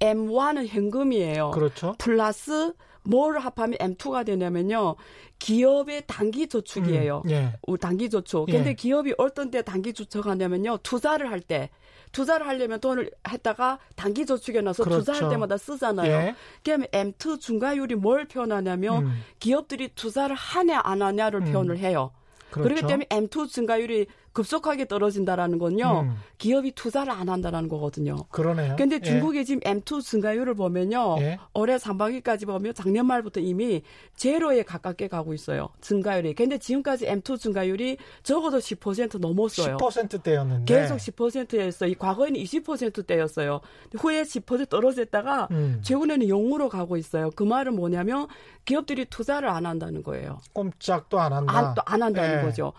[0.00, 1.50] M1은 현금이에요.
[1.52, 1.94] 그렇죠.
[1.98, 2.72] 플러스
[3.04, 4.96] 뭘 합하면 M2가 되냐면요.
[5.38, 7.22] 기업의 단기 저축이에요.
[7.26, 7.52] 음, 예.
[7.66, 8.48] 우- 단기 저축.
[8.48, 8.52] 예.
[8.54, 10.78] 근데 기업이 어떤 때 단기 저축하냐면요.
[10.82, 11.68] 투자를 할 때.
[12.14, 15.00] 투자를 하려면 돈을 했다가 단기 저축에 넣어서 그렇죠.
[15.00, 16.10] 투자할 때마다 쓰잖아요.
[16.10, 16.34] 예.
[16.62, 19.20] 그러면 M2 중과율이 뭘 표현하냐면 음.
[19.40, 21.52] 기업들이 투자를 하냐 안 하냐를 음.
[21.52, 22.12] 표현을 해요.
[22.50, 22.68] 그렇죠.
[22.68, 26.00] 그렇기 때문에 M2 증가율이 급속하게 떨어진다라는 건요.
[26.02, 26.16] 음.
[26.38, 28.16] 기업이 투자를 안 한다라는 거거든요.
[28.30, 28.74] 그러네요.
[28.76, 29.00] 근데 예.
[29.00, 31.16] 중국의 지금 M2 증가율을 보면요.
[31.20, 31.38] 예.
[31.54, 33.82] 올해 상반기까지 보면 작년 말부터 이미
[34.16, 35.68] 제로에 가깝게 가고 있어요.
[35.80, 36.34] 증가율이.
[36.34, 39.76] 근데 지금까지 M2 증가율이 적어도 10% 넘었어요.
[39.76, 41.86] 10%대였는데 계속 10%였어.
[41.86, 43.60] 이 과거에는 20%대였어요.
[43.96, 45.78] 후에 10% 떨어졌다가 음.
[45.82, 47.30] 최근에는 0으로 가고 있어요.
[47.36, 48.26] 그 말은 뭐냐면
[48.64, 50.40] 기업들이 투자를 안 한다는 거예요.
[50.52, 51.56] 꼼짝도 안 한다.
[51.56, 52.42] 안, 또안 한다는 예.
[52.42, 52.72] 거죠.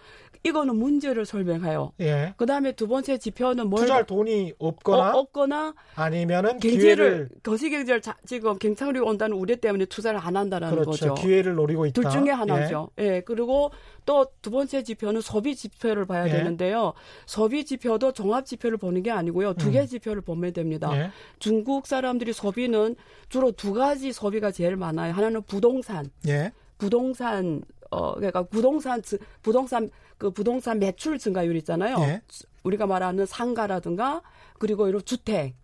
[0.46, 1.92] 이거는 문제를 설명해요.
[2.02, 2.36] 예.
[2.38, 7.72] 그 다음에 두 번째 지표는 뭘 투자할 돈이 없거나 어, 없거나 아니면은 경제를 기회를 거시
[7.72, 10.92] 경제를 자- 지금 경착륙 온다는 우려 때문에 투자를 안 한다라는 그렇죠.
[10.92, 11.14] 거죠.
[11.16, 12.00] 기회를 노리고 있다.
[12.00, 12.90] 둘 중에 하나죠.
[13.00, 13.22] 예.
[13.22, 13.72] 그리고
[14.06, 16.32] 또 두 번째 지표는 소비 지표를 봐야 예.
[16.32, 16.94] 되는데요.
[17.26, 19.56] 소비 지표도 종합 지표를 보는 게 아니고요.
[19.56, 19.86] 두개 음.
[19.88, 20.92] 지표를 보면 됩니다.
[20.96, 21.10] 예.
[21.40, 22.96] 중국 사람들이 소비는
[23.30, 25.12] 주로 두 가지 소비가 제일 많아요.
[25.14, 26.52] 하나는 부동산, 예.
[26.78, 31.98] 부동산 어 그러니까 부동산 증- 부동산 그 부동산 매출 증가율 있잖아요.
[32.02, 32.22] 예.
[32.64, 34.22] 우리가 말하는 상가라든가
[34.58, 35.56] 그리고 이런 주택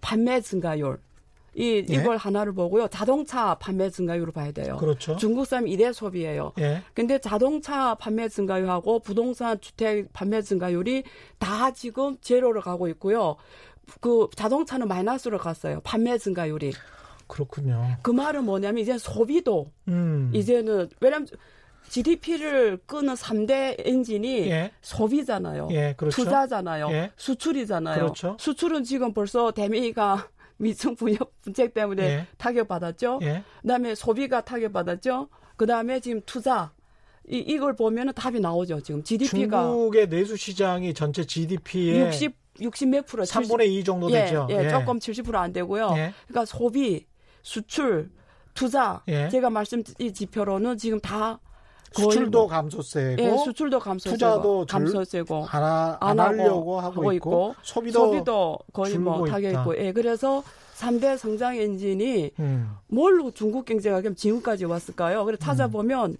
[0.00, 0.98] 판매 증가율
[1.54, 1.94] 이 예.
[1.94, 2.88] 이걸 하나를 보고요.
[2.88, 4.76] 자동차 판매 증가율을 봐야 돼요.
[4.76, 5.16] 그렇죠.
[5.16, 6.52] 중국 사람 이대 소비예요.
[6.60, 6.82] 예.
[6.94, 11.02] 근데 자동차 판매 증가율하고 부동산 주택 판매 증가율이
[11.38, 13.36] 다 지금 제로로 가고 있고요.
[14.00, 15.80] 그 자동차는 마이너스로 갔어요.
[15.82, 16.72] 판매 증가율이.
[17.26, 17.96] 그렇군요.
[18.02, 20.30] 그 말은 뭐냐면 이제 소비도 음.
[20.32, 21.26] 이제는 왜냐면
[21.90, 24.70] GDP를 끄는 3대 엔진이 예.
[24.80, 25.68] 소비잖아요.
[25.72, 26.22] 예, 그렇죠.
[26.22, 26.88] 투자잖아요.
[26.92, 27.10] 예.
[27.16, 27.96] 수출이잖아요.
[27.96, 28.36] 그렇죠.
[28.38, 32.26] 수출은 지금 벌써 대미가 미중 분역 분책 때문에 예.
[32.38, 33.18] 타격받았죠.
[33.22, 33.42] 예.
[33.62, 35.28] 그다음에 소비가 타격받았죠.
[35.56, 36.72] 그다음에 지금 투자
[37.28, 38.80] 이 이걸 보면은 답이 나오죠.
[38.82, 44.46] 지금 GDP가 중국의 내수 시장이 전체 GDP의 60 60몇 프로 3분의 2 정도 예, 되죠.
[44.50, 45.94] 예, 조금 70%안 되고요.
[45.96, 46.12] 예.
[46.28, 47.06] 그러니까 소비,
[47.42, 48.10] 수출,
[48.54, 49.28] 투자 예.
[49.28, 51.40] 제가 말씀 이 지표로는 지금 다
[51.92, 57.00] 수출도 뭐- 감소세고 예, 수출도 감소세고 투자도 절- 감소세고 안, 하, 안 안 하려고 하고,
[57.00, 59.50] 하고 있고, 있고, 소비도, 소비도 거의 뭐 타격.
[59.52, 60.42] 있고 예, 그래서
[60.76, 62.70] 3대 성장 엔진이 음.
[62.88, 65.24] 뭘로 중국 경제가 그럼 지금까지 왔을까요?
[65.24, 66.16] 그래 찾아보면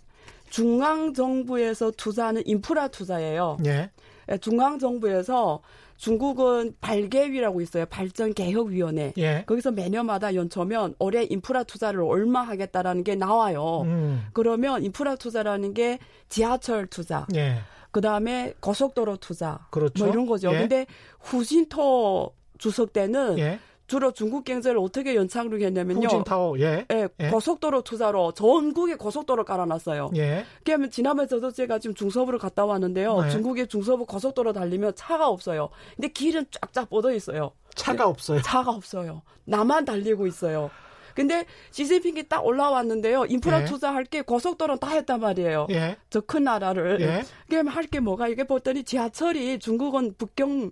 [0.51, 3.57] 중앙 정부에서 투자하는 인프라 투자예요.
[3.67, 3.91] 예.
[4.31, 5.61] 예, 중앙 정부에서
[6.01, 7.85] 중국은 발개위라고 있어요.
[7.85, 9.13] 발전 개혁 위원회.
[9.19, 9.45] 예.
[9.47, 13.83] 거기서 매년마다 연초면 올해 인프라 투자를 얼마 하겠다라는 게 나와요.
[13.85, 14.25] 음.
[14.33, 15.99] 그러면 인프라 투자라는 게
[16.31, 17.59] 지하철 투자, 예.
[17.91, 20.05] 그 다음에 고속도로 투자, 그렇죠.
[20.05, 20.51] 뭐 이런 거죠.
[20.55, 20.61] 예.
[20.61, 20.87] 근데
[21.21, 23.59] 후진토 주석 때는 예.
[23.91, 26.07] 주로 중국 경제를 어떻게 연착륙했냐면요.
[26.07, 26.61] 후진타워.
[26.61, 26.87] 예.
[26.93, 27.29] 예, 예.
[27.29, 30.13] 고속도로 투자로 전국에 고속도로 깔아놨어요.
[30.15, 30.45] 예.
[30.65, 33.23] 그러면 지난번에 저도 제가 지금 중서부를 갔다 왔는데요.
[33.23, 33.31] 네.
[33.31, 35.71] 중국의 중서부 고속도로 달리면 차가 없어요.
[35.97, 37.51] 근데 길은 쫙쫙 뻗어 있어요.
[37.75, 38.41] 차가 없어요.
[38.43, 39.23] 차가 없어요.
[39.45, 40.71] 나만 달리고 있어요.
[41.17, 43.25] 근데 시진핑이 딱 올라왔는데요.
[43.25, 43.65] 인프라 예.
[43.65, 45.67] 투자할 게 고속도로는 다 했단 말이에요.
[45.71, 45.97] 예.
[46.11, 47.01] 저큰 나라를.
[47.01, 47.25] 예.
[47.49, 50.71] 그러면 할게 뭐가 이게 봤더니 지하철이 중국은 북경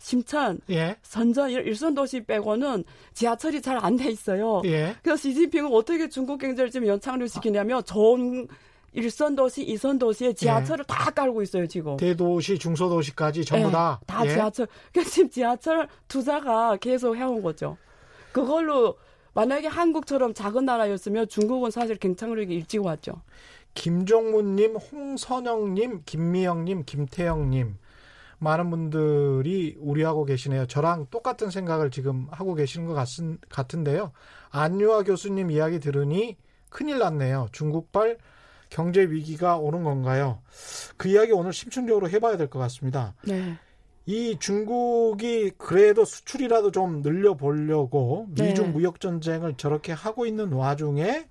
[0.00, 0.96] 심천 예.
[1.02, 4.62] 선전 일- 일선 도시 빼고는 지하철이 잘 안 돼 있어요.
[4.64, 4.96] 예.
[5.02, 8.48] 그래서 시진핑은 어떻게 중국 경제를 지금 연착륙 시키냐면 전
[8.92, 11.96] 일선 도시, 이선 도시에 지하철을 다 깔고 있어요 지금.
[11.98, 14.00] 대도시, 중소도시까지 전부 예, 다.
[14.06, 14.30] 다 예.
[14.30, 14.66] 지하철.
[14.90, 17.76] 그러니까 지금 지하철 투자가 계속 해온 거죠.
[18.32, 18.96] 그걸로
[19.34, 23.20] 만약에 한국처럼 작은 나라였으면 중국은 사실 경착륙이 일찍 왔죠.
[23.74, 27.76] 김종문님, 홍선영님, 김미영님, 김태영님
[28.40, 30.66] 많은 분들이 우려하고 계시네요.
[30.66, 34.12] 저랑 똑같은 생각을 지금 하고 계시는 것 같은, 같은데요.
[34.50, 36.36] 안유아 교수님 이야기 들으니
[36.70, 37.48] 큰일 났네요.
[37.52, 38.18] 중국발
[38.70, 40.40] 경제 위기가 오는 건가요?
[40.96, 43.14] 그 이야기 오늘 심층적으로 해봐야 될 것 같습니다.
[43.26, 43.56] 네.
[44.06, 48.72] 이 중국이 그래도 수출이라도 좀 늘려보려고 미중 네.
[48.72, 51.28] 무역 전쟁을 저렇게 하고 있는 와중에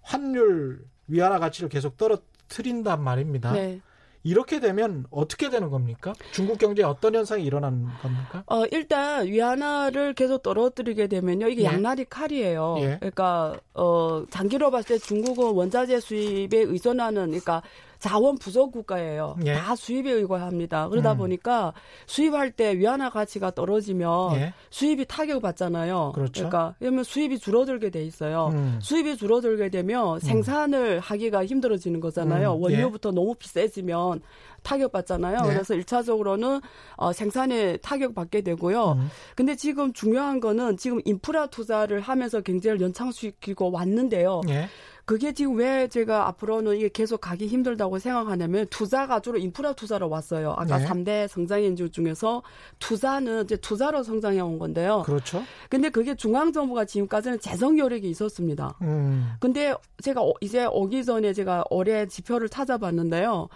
[0.00, 3.52] 환율 위안화 가치를 계속 떨어뜨린단 말입니다.
[3.52, 3.80] 네.
[4.22, 6.12] 이렇게 되면 어떻게 되는 겁니까?
[6.32, 8.42] 중국 경제에 어떤 현상이 일어나는 겁니까?
[8.46, 11.48] 어, 일단 위안화를 계속 떨어뜨리게 되면요.
[11.48, 11.66] 이게 예.
[11.66, 12.76] 양날이 칼이에요.
[12.80, 12.96] 예.
[12.98, 17.62] 그러니까 어, 장기로 봤을 때 중국은 원자재 수입에 의존하는 그러니까
[18.00, 19.36] 자원 부족 국가예요.
[19.44, 19.54] 예.
[19.54, 20.88] 다 수입에 의거합니다.
[20.88, 21.18] 그러다 음.
[21.18, 21.74] 보니까
[22.06, 24.54] 수입할 때 위안화 가치가 떨어지면 예.
[24.70, 26.12] 수입이 타격받잖아요.
[26.14, 26.48] 그렇죠.
[26.48, 28.48] 그러니까 그러면 수입이 줄어들게 돼 있어요.
[28.54, 28.78] 음.
[28.80, 32.54] 수입이 줄어들게 되면 생산을 하기가 힘들어지는 거잖아요.
[32.54, 34.22] 음, 원료부터 너무 비싸지면
[34.62, 35.40] 타격받잖아요.
[35.42, 35.48] 네.
[35.52, 36.60] 그래서 일차적으로는
[36.96, 38.92] 어, 생산에 타격받게 되고요.
[38.92, 39.08] 음.
[39.36, 44.40] 근데 지금 중요한 거는 지금 인프라 투자를 하면서 경제를 연창시키고 왔는데요.
[44.48, 44.68] 예.
[45.06, 50.52] 그게 지금 왜 제가 앞으로는 이게 계속 가기 힘들다고 생각하냐면 투자가 주로 인프라 투자로 왔어요.
[50.56, 50.86] 아까 네.
[50.86, 52.42] 삼 3대 성장 엔진 중에서
[52.78, 55.02] 투자는 이제 투자로 성장해 온 건데요.
[55.04, 55.42] 그렇죠.
[55.68, 58.76] 근데 그게 중앙 정부가 지금까지는 재정 여력이 있었습니다.
[58.82, 59.32] 음.
[59.40, 63.48] 근데 제가 어- 이제 오기 전에 제가 올해 지표를 찾아봤는데요.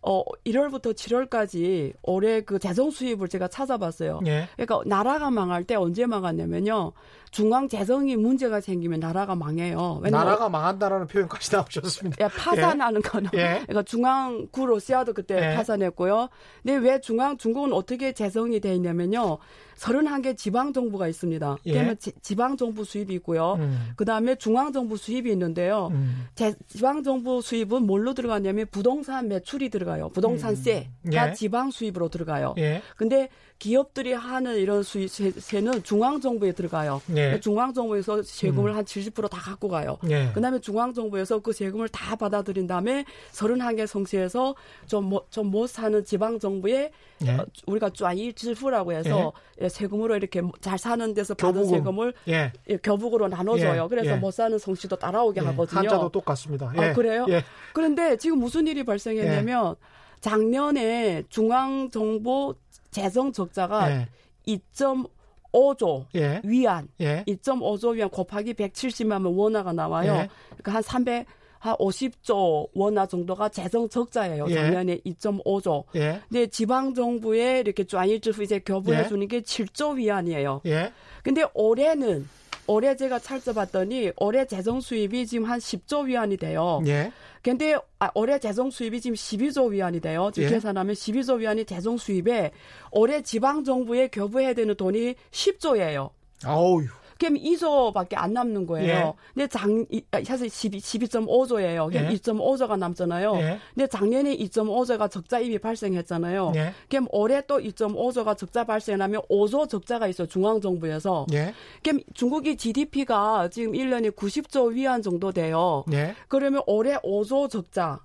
[0.00, 4.20] 어 1월부터 7월까지 올해 그 재정 수입을 제가 찾아봤어요.
[4.26, 4.48] 예.
[4.56, 6.92] 그러니까 나라가 망할 때 언제 망하냐면요.
[7.30, 10.00] 중앙 재정이 문제가 생기면 나라가 망해요.
[10.02, 12.24] 왜냐면 나라가 망한다라는 표현까지 나오셨습니다.
[12.24, 13.30] 예, 파산하는 거는.
[13.34, 13.60] 예.
[13.66, 15.56] 그러니까 중앙 구 러시아도 그때 예.
[15.56, 16.28] 파산했고요.
[16.62, 19.38] 근데 왜 중앙 중국은 어떻게 재정이 돼 있냐면요.
[19.78, 21.56] 31개 지방 정부가 있습니다.
[21.66, 21.72] 예.
[21.72, 23.54] 그러면 지, 지방 정부 수입이 있고요.
[23.54, 23.90] 음.
[23.96, 25.88] 그다음에 중앙 정부 수입이 있는데요.
[25.92, 26.26] 음.
[26.34, 30.10] 제, 지방 정부 수입은 뭘로 들어가냐면 부동산 매출이 들어가요.
[30.10, 31.32] 부동산세가 예.
[31.34, 32.54] 지방 수입으로 들어가요.
[32.58, 32.82] 예.
[32.96, 33.28] 근데
[33.58, 37.02] 기업들이 하는 이런 수입세는 중앙 정부에 들어가요.
[37.16, 37.40] 예.
[37.40, 39.98] 중앙 정부에서 세금을 한 70%다 갖고 가요.
[40.08, 40.30] 예.
[40.32, 44.54] 그다음에 중앙 정부에서 그 세금을 다 받아들인 다음에 31개 성시에서
[44.86, 46.92] 좀좀 못 사는 지방 정부에
[47.26, 47.30] 예.
[47.30, 51.78] 어, 우리가 쫙이 지푸라고 해서 예, 세금으로 이렇게 잘 사는 데서 받은 교부금.
[51.78, 52.52] 세금을 예.
[52.68, 53.84] 예, 교부으로 나눠줘요.
[53.84, 54.16] 예, 그래서 예.
[54.16, 55.46] 못 사는 성씨도 따라오게 예.
[55.46, 55.80] 하거든요.
[55.80, 56.72] 한자도 똑같습니다.
[56.76, 56.80] 예.
[56.80, 57.26] 아, 그래요?
[57.28, 57.42] 예.
[57.72, 59.74] 그런데 지금 무슨 일이 발생했냐면
[60.20, 62.54] 작년에 중앙 정부
[62.90, 64.08] 재정 적자가 예.
[64.46, 66.40] 2.5조 예.
[66.44, 67.24] 위안, 예.
[67.26, 70.12] 2.5조 위안 곱하기 170만 원화가 나와요.
[70.14, 70.28] 예.
[70.48, 71.26] 그러니까 한 300,
[71.58, 74.46] 한 50조 원화 정도가 재정 적자예요.
[74.48, 74.54] 예.
[74.54, 75.84] 작년에 2.5조.
[75.96, 76.20] 예.
[76.28, 79.08] 근데 지방 정부에 이렇게 좌일支付 이제 교부해 예.
[79.08, 80.62] 주는 게 7조 위안이에요.
[80.66, 80.92] 예.
[81.22, 82.28] 근데 올해는
[82.68, 86.80] 올해 제가 찾아봤더니 올해 재정 수입이 지금 한 10조 위안이 돼요.
[86.86, 87.10] 예.
[87.42, 90.30] 근데 아, 올해 재정 수입이 지금 12조 위안이 돼요.
[90.32, 90.52] 지금 예.
[90.52, 92.52] 계산하면 12조 위안이 재정 수입에
[92.92, 96.10] 올해 지방 정부에 교부해야 되는 돈이 10조예요.
[96.44, 96.82] 아우.
[97.18, 98.88] 그럼 2조밖에 안 남는 거예요.
[98.88, 99.12] 예.
[99.34, 101.90] 근데 장 이- 아, 사실 12 12.5조예요.
[101.90, 102.14] 그럼 예.
[102.16, 103.36] 2.5조가 남잖아요.
[103.38, 103.58] 예.
[103.74, 106.52] 근데 작년에 2.5조가 적자 입이 발생했잖아요.
[106.54, 106.72] 예.
[106.88, 110.28] 그럼 올해 또 2.5조가 적자 발생하면 5조 적자가 있어요.
[110.28, 111.26] 중앙 정부에서.
[111.32, 111.52] 예.
[111.82, 115.84] 그럼 중국이 GDP가 지금 1년에 90조 위안 정도 돼요.
[115.92, 116.14] 예.
[116.28, 118.00] 그러면 올해 5조 적자.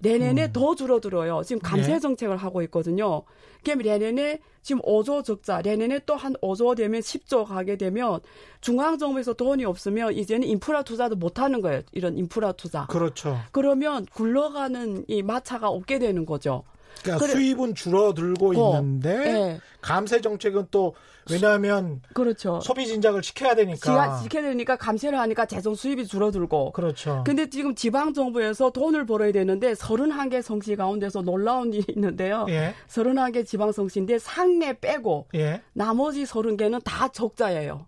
[0.00, 0.52] 내년에 음.
[0.52, 1.42] 더 줄어들어요.
[1.44, 1.98] 지금 감세 예.
[1.98, 3.22] 정책을 하고 있거든요.
[3.64, 8.20] 그럼 내년에 지금 5조 적자, 내년에 또 한 5조 되면 10조 가게 되면
[8.60, 11.82] 중앙정부에서 돈이 없으면 이제는 인프라 투자도 못 하는 거예요.
[11.92, 12.86] 이런 인프라 투자.
[12.86, 13.38] 그렇죠.
[13.52, 16.64] 그러면 굴러가는 이 마차가 없게 되는 거죠.
[17.02, 17.32] 그러니까 그래.
[17.32, 19.60] 수입은 줄어들고 어, 있는데 예.
[19.80, 20.94] 감세 정책은 또
[21.30, 22.58] 왜냐하면 그렇죠.
[22.62, 23.76] 소비 진작을 시켜야 되니까.
[23.78, 27.22] 지하, 지켜야 되니까 감세를 하니까 재정 수입이 줄어들고 그렇죠.
[27.26, 32.46] 근데 지금 지방 정부에서 돈을 벌어야 되는데 31개 성시 가운데서 놀라운 일이 있는데요.
[32.48, 32.74] 예.
[32.88, 35.62] 31개 지방 성시인데 상해 빼고 예.
[35.74, 37.86] 나머지 30개는 다 적자예요.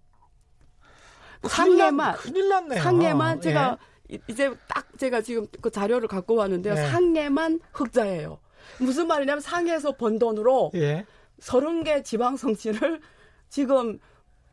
[1.48, 2.82] 상해만 큰일 났네요.
[2.82, 3.78] 상해만 제가
[4.10, 4.14] 예.
[4.16, 6.74] 이- 이제 딱 제가 지금 그 자료를 갖고 왔는데요.
[6.74, 6.88] 네.
[6.90, 8.38] 상해만 흑자예요.
[8.78, 11.04] 무슨 말이냐면 상해에서 번 돈으로 예.
[11.40, 13.00] 30개 지방 성시를
[13.48, 13.98] 지금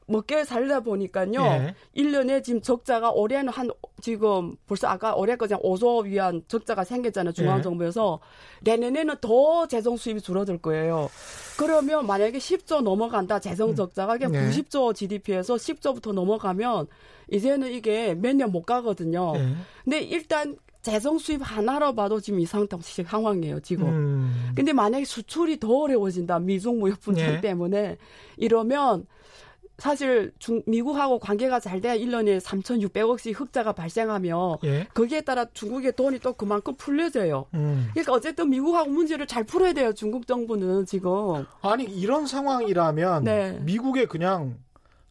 [0.10, 1.34] 먹게 살다 보니까요.
[1.34, 1.76] 예.
[1.98, 7.34] 1년에 지금 적자가 올해는 한 지금 벌써 아까 올해까지 한 5조 위안 적자가 생겼잖아요.
[7.34, 8.20] 중앙정부에서.
[8.62, 11.10] 내년에는 더 재정 수입이 줄어들 거예요.
[11.58, 13.40] 그러면 만약에 10조 넘어간다.
[13.40, 14.50] 재정 적자가 그냥 네.
[14.50, 16.88] 90조 GDP에서 10조부터 넘어가면
[17.30, 19.34] 이제는 이게 몇 년 못 가거든요.
[19.36, 19.56] 예.
[19.84, 20.56] 근데 일단
[20.88, 23.60] 재정 수입 하나로 봐도 지금 이 상태 상황이에요.
[23.60, 23.88] 지금.
[23.88, 24.52] 음.
[24.56, 26.40] 근데 만약에 수출이 더 어려워진다.
[26.40, 27.42] 미중 무역 분쟁 예.
[27.42, 27.98] 때문에
[28.38, 29.06] 이러면
[29.78, 34.88] 사실 중, 미국하고 관계가 잘 돼야 1년에 3,600억씩 흑자가 발생하며 예.
[34.94, 37.48] 거기에 따라 중국의 돈이 또 그만큼 풀려져요.
[37.54, 37.90] 음.
[37.92, 39.92] 그러니까 어쨌든 미국하고 문제를 잘 풀어야 돼요.
[39.94, 41.46] 중국 정부는 지금.
[41.62, 43.60] 아니 이런 상황이라면 네.
[43.64, 44.58] 미국에 그냥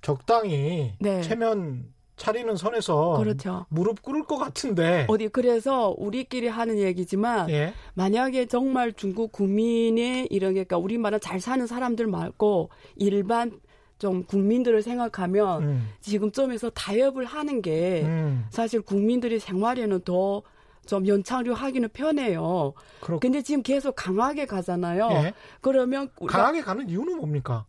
[0.00, 1.20] 적당히 네.
[1.20, 3.66] 체면 차리는 선에서 그렇죠.
[3.68, 5.06] 무릎 꿇을 것 같은데.
[5.08, 7.74] 어디 그래서 우리끼리 하는 얘기지만 예.
[7.94, 13.60] 만약에 정말 중국 국민의 이런 그러니까 우리말은 잘 사는 사람들 말고 일반
[13.98, 15.88] 좀 국민들을 생각하면 음.
[16.00, 18.46] 지금쯤에서 타협을 하는 게 음.
[18.50, 20.42] 사실 국민들이 생활에는 더
[20.86, 22.72] 좀 연착륙 하기는 편해요.
[23.00, 23.18] 그렇.
[23.18, 25.08] 근데 지금 계속 강하게 가잖아요.
[25.10, 25.34] 예.
[25.60, 27.66] 그러면 강하게 가는 이유는 뭡니까?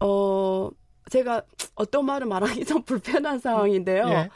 [0.00, 0.70] 어
[1.10, 1.42] 제가
[1.74, 4.08] 어떤 말을 말하기 좀 불편한 상황인데요.
[4.08, 4.28] 예.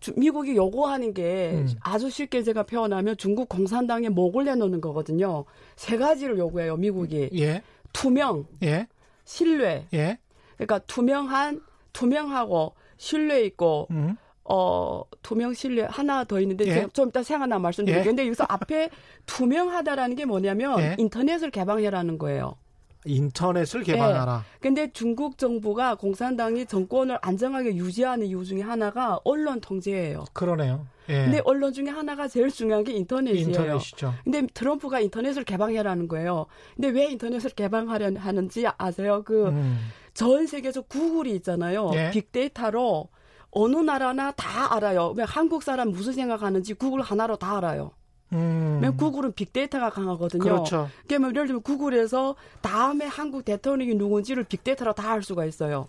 [0.00, 1.68] 주- 미국이 요구하는 게 음.
[1.80, 5.44] 아주 쉽게 제가 표현하면 중국 공산당에 목을 내놓는 거거든요.
[5.74, 7.30] 세 가지를 요구해요, 미국이.
[7.34, 7.62] 예.
[7.92, 8.86] 투명, 예.
[9.24, 9.86] 신뢰.
[9.94, 10.18] 예.
[10.56, 14.16] 그러니까 투명한, 투명하고 신뢰 있고, 음.
[14.44, 16.74] 어, 투명 신뢰 하나 더 있는데 예.
[16.74, 18.02] 제가 좀 이따 생각나 말씀드릴게요.
[18.02, 18.06] 예.
[18.06, 18.90] 근데 여기서 앞에
[19.24, 20.94] 투명하다라는 게 뭐냐면 예.
[20.98, 22.54] 인터넷을 개방해라는 거예요.
[23.06, 24.44] 인터넷을 개방하라.
[24.60, 30.24] 근데 중국 정부가 공산당이 정권을 안정하게 유지하는 이유 중에 하나가 언론 통제예요.
[30.32, 30.86] 그러네요.
[31.08, 31.24] 예.
[31.24, 33.46] 근데 언론 중에 하나가 제일 중요한 게 인터넷이에요.
[33.46, 34.14] 인터넷이죠.
[34.24, 36.46] 근데 트럼프가 인터넷을 개방해라는 거예요.
[36.74, 39.22] 근데 왜 인터넷을 개방하려 하는지 아세요?
[39.22, 40.46] 그전 음.
[40.46, 41.90] 세계에서 구글이 있잖아요.
[41.94, 42.10] 예.
[42.10, 43.08] 빅데이터로
[43.52, 45.14] 어느 나라나 다 알아요.
[45.16, 47.92] 왜 한국 사람 무슨 생각하는지 구글 하나로 다 알아요.
[48.32, 48.94] 음.
[48.96, 50.42] 구글은 빅데이터가 강하거든요.
[50.42, 50.88] 그렇죠.
[51.08, 55.86] 그러면 예를 들면 구글에서 다음에 한국 대통령이 누군지를 빅데이터로 다 알 수가 있어요.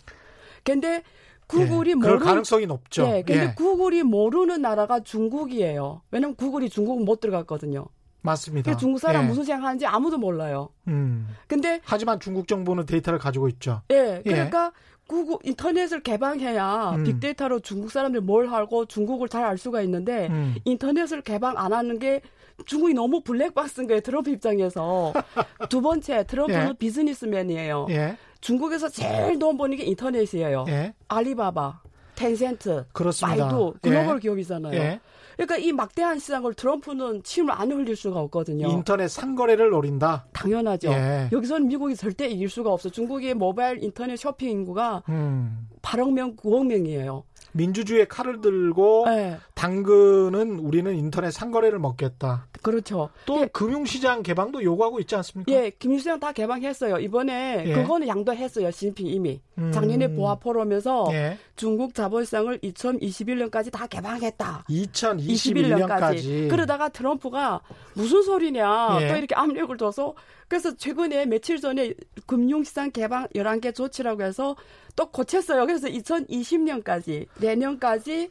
[0.63, 1.01] 근데
[1.47, 3.03] 구글이 예, 모르는 가능성이 높죠.
[3.07, 3.53] 네, 근데 예.
[3.55, 6.01] 구글이 모르는 나라가 중국이에요.
[6.11, 7.87] 왜냐면 구글이 중국 못 들어갔거든요.
[8.21, 8.75] 맞습니다.
[8.77, 9.27] 중국 사람 예.
[9.27, 10.69] 무슨 생각하는지 아무도 몰라요.
[10.87, 11.27] 음.
[11.47, 13.81] 근데 하지만 중국 정부는 데이터를 가지고 있죠.
[13.91, 14.21] 예.
[14.23, 14.73] 그러니까
[15.07, 17.03] 구글 인터넷을 개방해야 음.
[17.03, 20.55] 빅데이터로 중국 사람들이 뭘 하고 중국을 잘 알 수가 있는데 음.
[20.65, 22.21] 인터넷을 개방 안 하는 게
[22.65, 24.01] 중국이 너무 블랙박스인 거예요.
[24.01, 25.13] 트럼프 입장에서.
[25.69, 26.73] 두 번째, 트럼프는 예.
[26.77, 27.87] 비즈니스맨이에요.
[27.91, 28.17] 예.
[28.41, 30.65] 중국에서 제일 돈 버는 게 인터넷이에요.
[30.67, 30.93] 예.
[31.07, 31.81] 알리바바,
[32.15, 33.45] 텐센트, 그렇습니다.
[33.45, 34.19] 마이도 글로벌 예.
[34.19, 34.99] 기업이잖아요.
[35.39, 35.45] 예.
[35.45, 38.67] 그러니까 이 막대한 시장을 트럼프는 침을 안 흘릴 수가 없거든요.
[38.69, 40.25] 인터넷 상거래를 노린다?
[40.33, 40.89] 당연하죠.
[40.89, 41.29] 예.
[41.31, 42.89] 여기서는 미국이 절대 이길 수가 없어.
[42.89, 45.67] 중국의 모바일 인터넷 쇼핑 인구가 음.
[45.81, 47.23] 8억 명, 9억 명이에요.
[47.57, 49.37] 민주주의의 칼을 들고 네.
[49.55, 52.47] 당근은 우리는 인터넷 상거래를 먹겠다.
[52.61, 53.09] 그렇죠.
[53.25, 53.45] 또 예.
[53.47, 55.51] 금융시장 개방도 요구하고 있지 않습니까?
[55.51, 56.99] 예, 금융시장 다 개방했어요.
[56.99, 57.73] 이번에 예.
[57.73, 58.71] 그거는 양도했어요.
[58.71, 59.41] 시진핑 이미.
[59.57, 59.71] 음.
[59.71, 61.37] 작년에 보아 포럼에서 예.
[61.55, 64.65] 중국 자본시장을 2021년까지 다 개방했다.
[64.69, 66.15] 2021년까지.
[66.15, 66.49] 21년까지.
[66.49, 67.61] 그러다가 트럼프가
[67.95, 69.07] 무슨 소리냐 예.
[69.07, 70.13] 또 이렇게 압력을 줘서
[70.47, 71.93] 그래서 최근에 며칠 전에
[72.25, 74.55] 금융시장 개방 11개 조치라고 해서
[74.95, 75.65] 또 고쳤어요.
[75.65, 78.29] 그래서 2020년까지 내년까지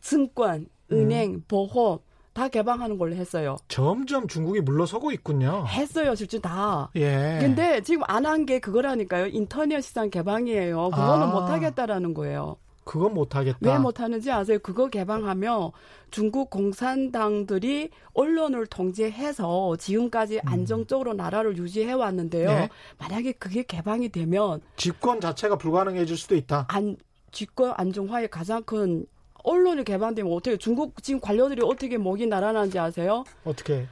[0.00, 1.44] 증권, 은행, 음.
[1.48, 1.98] 보험
[2.34, 3.56] 다 개방하는 걸로 했어요.
[3.68, 5.64] 점점 중국이 물러서고 있군요.
[5.68, 6.90] 했어요, 실제 다.
[6.96, 7.38] 예.
[7.40, 9.28] 근데 지금 안 한 게 그거라니까요.
[9.28, 10.90] 인터넷 시장 개방이에요.
[10.90, 11.32] 그거는 아.
[11.32, 12.56] 못 하겠다라는 거예요.
[12.86, 13.58] 그건 못하겠다.
[13.60, 14.58] 왜 못하는지 아세요?
[14.62, 15.72] 그거 개방하면
[16.12, 20.40] 중국 공산당들이 언론을 통제해서 지금까지 음.
[20.48, 22.48] 안정적으로 나라를 유지해 왔는데요.
[22.48, 22.68] 네?
[22.98, 26.66] 만약에 그게 개방이 되면 집권 자체가 불가능해질 수도 있다.
[26.68, 26.96] 안
[27.32, 29.04] 집권 안정화의 가장 큰
[29.42, 33.24] 언론이 개방되면 어떻게 중국 지금 관료들이 어떻게 목이 날아나는지 아세요?
[33.44, 33.86] 어떻게?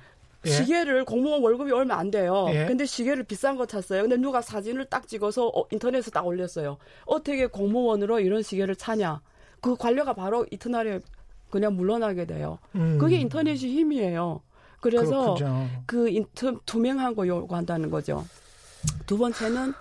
[0.47, 0.51] 예?
[0.51, 2.47] 시계를 공무원 월급이 얼마 안 돼요.
[2.51, 2.67] 예?
[2.67, 4.03] 근데 시계를 비싼 거 찼어요.
[4.03, 6.79] 근데 누가 사진을 딱 찍어서 어, 인터넷에 딱 올렸어요.
[7.07, 9.21] 어떻게 공무원으로 이런 시계를 차냐?
[9.61, 11.01] 그 관료가 바로 이튿날에
[11.51, 12.59] 그냥 물러나게 돼요.
[12.75, 12.99] 음.
[12.99, 14.43] 그게 인터넷이 힘이에요.
[14.81, 15.69] 그래서 그렇군요.
[15.87, 18.25] 그 인터, 투명한 거 요구한다는 거죠.
[19.07, 19.73] 두 번째는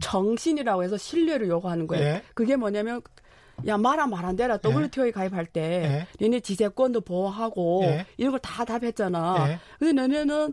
[0.00, 2.04] 정신이라고 해서 신뢰를 요구하는 거예요.
[2.04, 2.22] 예?
[2.34, 3.00] 그게 뭐냐면
[3.66, 5.10] 야 말아 말한 대라 WTO에 예.
[5.12, 6.24] 가입할 때 예.
[6.24, 8.06] 얘네 지재권도 보호하고 예.
[8.16, 9.46] 이런 걸 다 답했잖아.
[9.50, 9.58] 예.
[9.78, 10.52] 근데 너네는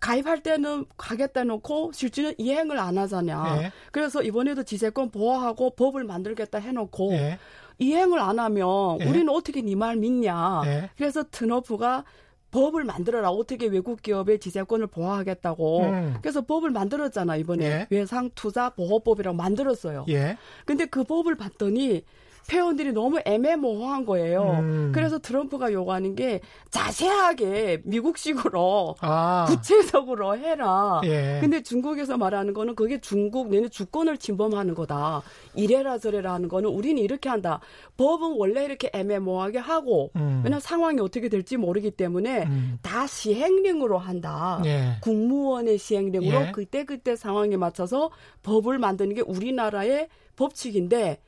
[0.00, 3.62] 가입할 때는 가겠다 놓고 실제는 이행을 안 하잖냐.
[3.62, 3.72] 예.
[3.92, 7.38] 그래서 이번에도 지재권 보호하고 법을 만들겠다 해놓고 예.
[7.78, 9.04] 이행을 안 하면 예.
[9.06, 10.62] 우리는 어떻게 네 말 믿냐.
[10.66, 10.90] 예.
[10.96, 12.04] 그래서 트너프가
[12.50, 13.30] 법을 만들어라.
[13.30, 15.80] 어떻게 외국 기업의 지재권을 보호하겠다고.
[15.80, 16.14] 음.
[16.22, 17.64] 그래서 법을 만들었잖아, 이번에.
[17.64, 17.86] 예.
[17.90, 20.06] 외상 투자 보호법이라고 만들었어요.
[20.10, 20.36] 예.
[20.64, 22.04] 근데 그 법을 봤더니
[22.48, 24.58] 표현들이 너무 애매모호한 거예요.
[24.60, 24.92] 음.
[24.94, 29.46] 그래서 트럼프가 요구하는 게 자세하게 미국식으로 아.
[29.48, 31.00] 구체적으로 해라.
[31.04, 31.38] 예.
[31.40, 35.22] 근데 중국에서 말하는 거는 그게 중국 내는 주권을 침범하는 거다.
[35.54, 37.60] 이래라 저래라 하는 거는 우리는 이렇게 한다.
[37.96, 40.42] 법은 원래 이렇게 애매모호하게 하고 음.
[40.44, 42.78] 왜냐하면 상황이 어떻게 될지 모르기 때문에 음.
[42.82, 44.60] 다 시행령으로 한다.
[44.66, 44.96] 예.
[45.00, 46.52] 국무원의 시행령으로 예.
[46.52, 48.10] 그때 그때 상황에 맞춰서
[48.42, 51.20] 법을 만드는 게 우리나라의 법칙인데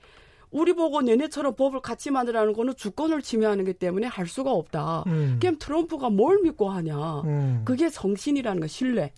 [0.50, 5.04] 우리 보고 내내처럼 법을 같이 만들라는 거는 주권을 침해하는 게 때문에 할 수가 없다.
[5.06, 5.38] 음.
[5.40, 7.20] 그럼 트럼프가 뭘 믿고 하냐.
[7.22, 7.62] 음.
[7.64, 9.12] 그게 정신이라는 거 신뢰.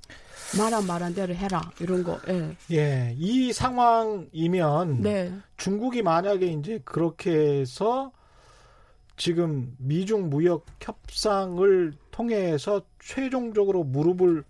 [0.56, 2.18] 말한 말한 대로 해라 이런 거.
[2.28, 2.56] 예.
[2.72, 3.14] 예.
[3.18, 5.32] 이 상황이면 네.
[5.58, 8.12] 중국이 만약에 이제 그렇게 해서
[9.18, 14.44] 지금 미중 무역 협상을 통해서 최종적으로 무릎을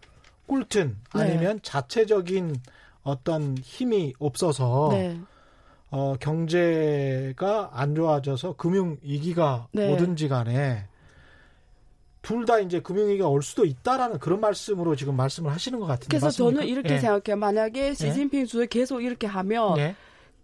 [0.46, 1.20] 꿇든 네.
[1.20, 1.62] 아니면 네.
[1.62, 2.56] 자체적인
[3.02, 5.18] 어떤 힘이 없어서 네.
[5.90, 9.92] 어, 경제가 안 좋아져서 금융 위기가 네.
[9.92, 10.86] 오든지 간에
[12.20, 16.08] 둘 다 이제 금융 위기가 올 수도 있다라는 그런 말씀으로 지금 말씀을 하시는 것 같은데.
[16.08, 16.56] 그래서 맞습니까?
[16.60, 16.98] 저는 이렇게 네.
[16.98, 17.36] 생각해요.
[17.38, 18.46] 만약에 시진핑 네.
[18.46, 19.94] 주석이 계속 이렇게 하면 네.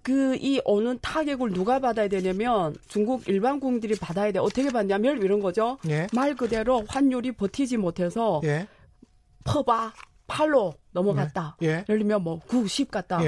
[0.03, 4.39] 그이 오는 타격을 누가 받아야 되냐면 중국 일반 국민들이 받아야 돼.
[4.39, 5.79] 어떻게 받냐면 이런 거죠.
[5.89, 6.07] 예.
[6.15, 8.67] 말 그대로 환율이 버티지 못해서 예.
[9.45, 9.93] 퍼바
[10.27, 11.57] 팔로 넘어갔다.
[11.63, 11.85] 예.
[11.89, 13.21] 예를 들면 뭐 90 갔다.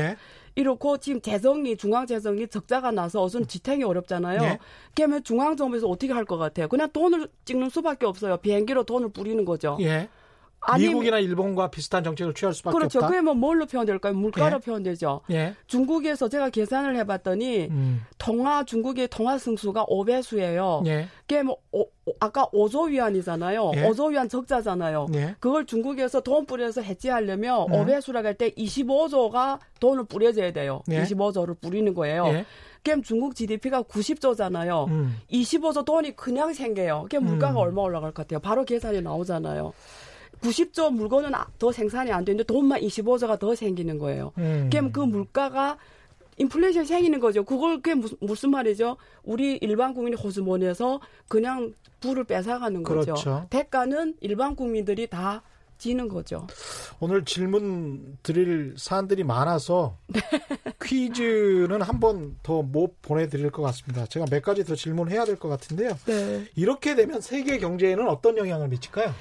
[0.56, 0.60] 예.
[0.60, 4.40] 이렇고 지금 재정이 중앙 재정이 적자가 나서 우선 지탱이 어렵잖아요.
[4.40, 4.58] 네.
[4.94, 6.66] 그러면 중앙 정부에서 어떻게 할 것 같아요?
[6.68, 8.36] 그냥 돈을 찍는 수밖에 없어요.
[8.38, 9.76] 비행기로 돈을 뿌리는 거죠.
[9.80, 10.08] 예.
[10.68, 12.98] 아니, 미국이나 일본과 비슷한 정책을 취할 수밖에 그렇죠.
[12.98, 13.08] 없다.
[13.08, 14.14] 그게 뭐 뭘로 표현될까요?
[14.14, 14.58] 물가로 예.
[14.60, 15.20] 표현되죠.
[15.30, 15.54] 예.
[15.66, 18.02] 중국에서 제가 계산을 해봤더니 음.
[18.18, 20.86] 통화 중국의 통화 승수가 5배수예요.
[20.86, 21.08] 예.
[21.20, 23.72] 그게 뭐 오- 오- 아까 5조 위안이잖아요.
[23.76, 23.82] 예.
[23.88, 25.06] 5조 위안 적자잖아요.
[25.14, 25.36] 예.
[25.40, 27.72] 그걸 중국에서 돈 뿌려서 해지하려면 음.
[27.72, 30.82] 5배수라고 할 때 25조가 돈을 뿌려줘야 돼요.
[30.90, 31.02] 예.
[31.02, 32.26] 25조를 뿌리는 거예요.
[32.28, 32.44] 예.
[32.82, 34.86] 그럼 중국 GDP가 90조잖아요.
[34.88, 35.16] 음.
[35.30, 37.02] 25조 돈이 그냥 생겨요.
[37.02, 37.56] 그게 물가가 음.
[37.56, 38.38] 얼마 올라갈 것 같아요.
[38.38, 39.72] 바로 계산이 나오잖아요.
[40.50, 44.32] 90조 물건은 아- 더 생산이 안 되는데 돈만 25조가 더 생기는 거예요.
[44.38, 44.68] 음.
[44.70, 45.76] 그럼 그 물가가
[46.38, 47.44] 인플레이션 생기는 거죠.
[47.44, 48.96] 그걸 그게 무슨, 무슨 말이죠?
[49.24, 53.00] 우리 일반 국민이 호주머니에서 그냥 부를 뺏어가는 거죠.
[53.14, 53.46] 그렇죠.
[53.50, 55.42] 대가는 일반 국민들이 다
[55.78, 56.46] 지는 거죠.
[57.00, 60.20] 오늘 질문 드릴 사안들이 많아서 네.
[60.82, 64.06] 퀴즈는 한 번 더 못 보내드릴 것 같습니다.
[64.06, 65.90] 제가 몇 가지 더 질문해야 될 것 같은데요.
[66.06, 66.44] 네.
[66.54, 69.12] 이렇게 되면 세계 경제에는 어떤 영향을 미칠까요?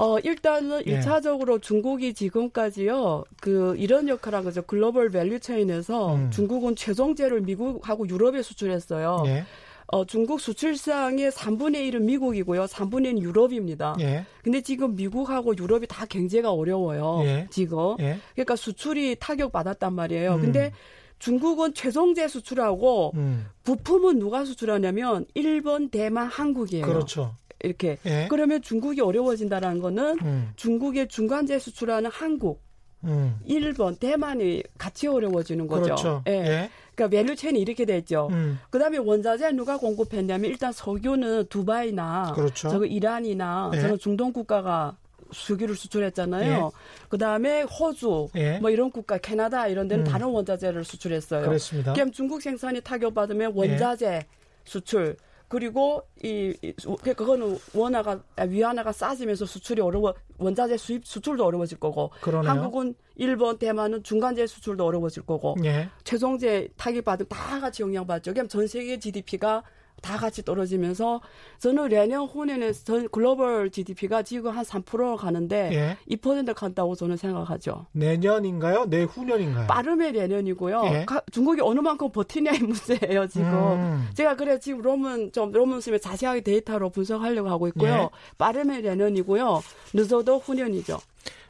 [0.00, 0.92] 어, 일단은 예.
[0.92, 4.62] 일차적으로 중국이 지금까지요, 그, 이런 역할을 한 거죠.
[4.62, 6.30] global value chain에서 음.
[6.30, 9.24] 중국은 최종재를 미국하고 유럽에 수출했어요.
[9.26, 9.44] 예.
[9.92, 12.64] 어, 중국 수출상의 3분의 1은 미국이고요.
[12.64, 13.96] 3분의 1은 유럽입니다.
[14.00, 14.24] 예.
[14.42, 17.20] 근데 지금 미국하고 유럽이 다 경제가 어려워요.
[17.24, 17.46] 예.
[17.50, 17.96] 지금.
[17.98, 18.18] 예.
[18.34, 20.36] 그러니까 수출이 타격받았단 말이에요.
[20.36, 20.40] 음.
[20.40, 20.72] 근데
[21.18, 23.46] 중국은 최종재 수출하고 음.
[23.64, 26.86] 부품은 누가 수출하냐면 일본, 대만, 한국이에요.
[26.86, 27.34] 그렇죠.
[27.62, 27.98] 이렇게.
[28.06, 28.26] 예.
[28.30, 30.52] 그러면 중국이 어려워진다는 거는 음.
[30.56, 32.62] 중국의 중간재 수출하는 한국,
[33.04, 33.36] 음.
[33.44, 35.82] 일본, 대만이 같이 어려워지는 거죠.
[35.82, 36.22] 그렇죠.
[36.28, 36.32] 예.
[36.32, 36.70] 예.
[36.94, 38.28] 그러니까 value chain이 이렇게 됐죠.
[38.30, 38.58] 음.
[38.70, 42.68] 그다음에 원자재 누가 공급했냐면 일단 석유는 두바이나 그렇죠.
[42.68, 43.80] 저거 이란이나 예.
[43.80, 44.96] 저는 중동 국가가
[45.32, 46.72] 석유를 수출했잖아요.
[47.08, 48.58] 그다음에 호주 예.
[48.58, 50.10] 뭐 이런 국가 캐나다 이런 데는 음.
[50.10, 51.46] 다른 원자재를 수출했어요.
[51.46, 51.92] 그렇습니다.
[51.92, 54.26] 그럼 중국 생산이 타격받으면 원자재
[54.64, 55.16] 수출
[55.60, 56.54] 그리고 이,
[57.02, 62.48] 그- 그거는 원화가 아, 위안화가 싸지면서 수출이 어려워 원자재 수입 수출도 어려워질 거고 그러네요.
[62.48, 65.88] 한국은 일본 대만은 중간재 수출도 어려워질 거고 예.
[66.04, 68.32] 최종재 타격받으면 다 같이 영향 받죠.
[68.32, 69.64] 그럼 전 세계 GDP가
[70.00, 71.20] 다 같이 떨어지면서
[71.58, 76.16] 저는 내년 후년에 전 글로벌 GDP가 지금 한 3% 가는데 예.
[76.16, 77.86] 2% 간다고 저는 생각하죠.
[77.92, 78.86] 내년인가요?
[78.86, 79.66] 내후년인가요?
[79.66, 80.82] 빠르면 내년이고요.
[80.86, 81.04] 예.
[81.04, 83.52] 가, 중국이 어느 만큼 버티냐의 문제예요, 지금.
[83.52, 84.08] 음.
[84.14, 87.92] 제가 그래 지금 로문 좀 로문 쓰면 자세하게 데이터로 분석하려고 하고 있고요.
[87.92, 88.08] 예.
[88.38, 89.62] 빠르면 내년이고요.
[89.94, 90.98] 늦어도 후년이죠.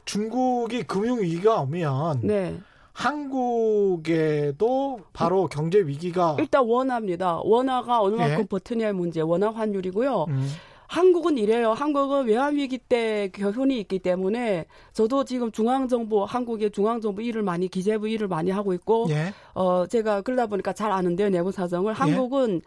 [0.04, 2.58] 중국이 금융 위기가 오면 네.
[3.70, 7.40] 한국에도 바로 경제 위기가 일단 원화입니다.
[7.44, 8.44] 원화가 어느 만큼 예.
[8.44, 9.20] 버티냐의 문제.
[9.20, 10.24] 원화 환율이고요.
[10.28, 10.48] 음.
[10.86, 11.70] 한국은 이래요.
[11.72, 18.26] 한국은 외환위기 때 교훈이 있기 때문에 저도 지금 중앙정부, 한국의 중앙정부 일을 많이, 기재부 일을
[18.26, 19.32] 많이 하고 있고, 예.
[19.54, 21.92] 어, 제가 그러다 보니까 잘 아는데요, 내부 사정을.
[21.92, 22.60] 한국은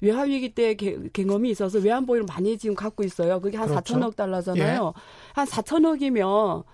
[0.00, 3.40] 외환위기 때 개- 경험이 있어서 외환보유를 많이 지금 갖고 있어요.
[3.40, 3.94] 그게 한 그렇죠.
[3.94, 4.94] 4천억 달러잖아요.
[5.34, 6.64] 한 4천억이면,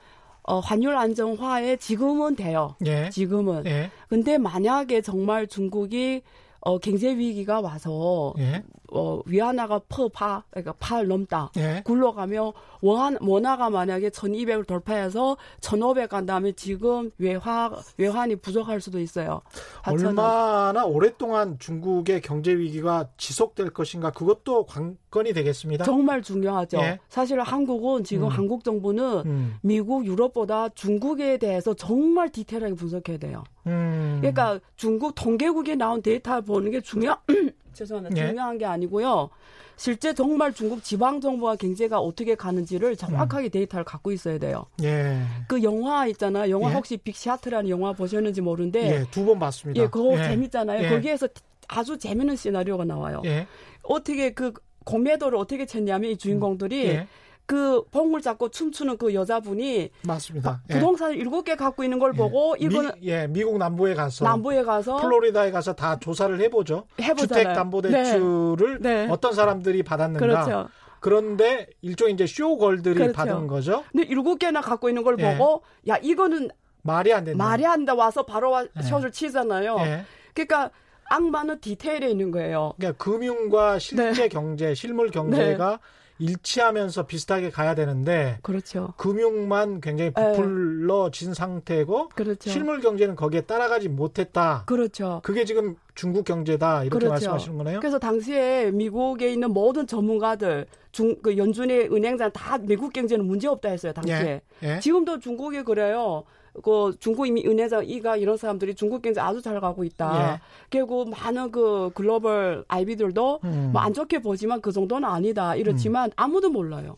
[0.45, 2.75] 어, 환율 안정화에 지금은 돼요.
[2.87, 3.11] 예.
[3.11, 3.65] 지금은.
[3.67, 3.91] 예.
[4.09, 6.23] 근데 만약에 정말 중국이
[6.61, 8.63] 어, 경제 위기가 와서 예.
[8.95, 11.51] 어, 위안화가 퍼파, 그러니까 팔 넘다.
[11.57, 11.83] 예.
[11.85, 19.41] 굴러가며 원, 원화가 만약에 1200을 돌파해서 1500 간 다음에 지금 외화, 외환이 부족할 수도 있어요.
[19.85, 20.07] 4,000원.
[20.07, 25.85] 얼마나 오랫동안 중국의 경제 위기가 지속될 것인가 그것도 관건이 되겠습니다.
[25.85, 26.79] 정말 중요하죠.
[26.79, 27.01] 예.
[27.09, 28.29] 사실 한국은 지금 음.
[28.29, 29.55] 한국 정부는 음.
[29.63, 33.45] 미국, 유럽보다 중국에 대해서 정말 디테일하게 분석해야 돼요.
[33.67, 34.19] 음.
[34.21, 37.17] 그러니까 중국 통계국에 나온 데이터 보는 게 중요
[37.73, 38.17] 죄송합니다.
[38.23, 38.29] 예.
[38.29, 39.31] 중요한 게 아니고요.
[39.77, 44.67] 실제 정말 중국 지방 정부와 경제가 어떻게 가는지를 정확하게 데이터를 갖고 있어야 돼요.
[44.83, 45.21] 예.
[45.49, 46.51] 그 영화 있잖아요.
[46.51, 46.75] 영화 예.
[46.75, 49.05] 혹시 빅샤트라는 영화 보셨는지 모르는데 예.
[49.11, 49.83] 두 번 봤습니다.
[49.83, 50.25] 예, 그거 예.
[50.25, 50.85] 재밌잖아요.
[50.85, 50.89] 예.
[50.89, 51.27] 거기에서
[51.69, 53.23] 아주 재밌는 시나리오가 나와요.
[53.25, 53.47] 예.
[53.83, 54.53] 어떻게 그
[54.85, 57.07] 공매도를 어떻게 쳤냐면 이 주인공들이 예.
[57.53, 60.63] 그 봉을 잡고 춤추는 그 여자분이 맞습니다.
[60.71, 60.75] 예.
[60.75, 64.97] 부동산 일곱 개 갖고 있는 걸 보고 이거는 미, 예, 미국 남부에 가서 남부에 가서
[64.97, 66.87] 플로리다에 가서 다 조사를 해보죠.
[66.99, 67.43] 해보잖아요.
[67.45, 69.05] 주택담보대출을 네.
[69.05, 69.13] 네.
[69.13, 70.27] 어떤 사람들이 받았는가.
[70.27, 70.69] 그렇죠.
[71.01, 73.13] 그런데 일종의 이제 쇼걸들이 그렇죠.
[73.13, 73.85] 받은 거죠.
[73.93, 75.37] 근데 일곱 개나 갖고 있는 걸 예.
[75.37, 76.49] 보고 야 이거는
[76.81, 77.45] 말이 안 된다.
[77.45, 78.83] 말이 안 돼 와서 바로 와, 예.
[78.83, 79.77] 숏을 치잖아요.
[79.81, 80.05] 예.
[80.33, 80.71] 그러니까
[81.11, 82.73] 악마는 디테일에 있는 거예요.
[82.79, 84.29] 그러니까 금융과 실제 네.
[84.29, 85.81] 경제, 실물 경제가
[86.23, 88.95] 일치하면서 비슷하게 가야 되는데 그렇죠.
[88.97, 90.33] 금융만 굉장히 예.
[90.33, 92.51] 부풀러진 상태고 그렇죠.
[92.51, 94.63] 실물 경제는 거기에 따라가지 못했다.
[94.67, 95.21] 그렇죠.
[95.25, 97.11] 그게 지금 중국 경제다 이렇게 그렇죠.
[97.11, 97.81] 말씀하시는 거네요.
[97.81, 103.71] 그래서 당시에 미국에 있는 모든 전문가들 중 그 연준의 은행장 다 미국 경제는 문제 없다
[103.71, 104.43] 했어요 당시에.
[104.63, 104.75] 예.
[104.75, 104.81] 예.
[104.81, 106.25] 지금도 중국이 그래요.
[106.63, 110.35] 그 중국 이미 은행장 이가 이런 사람들이 중국 경제 아주 잘 가고 있다.
[110.35, 110.41] 예.
[110.71, 113.71] 그리고 많은 그 글로벌 아이비들도 음.
[113.73, 115.55] 뭐안 좋게 보지만 그 정도는 아니다.
[115.55, 116.97] 이렇지만 아무도 몰라요.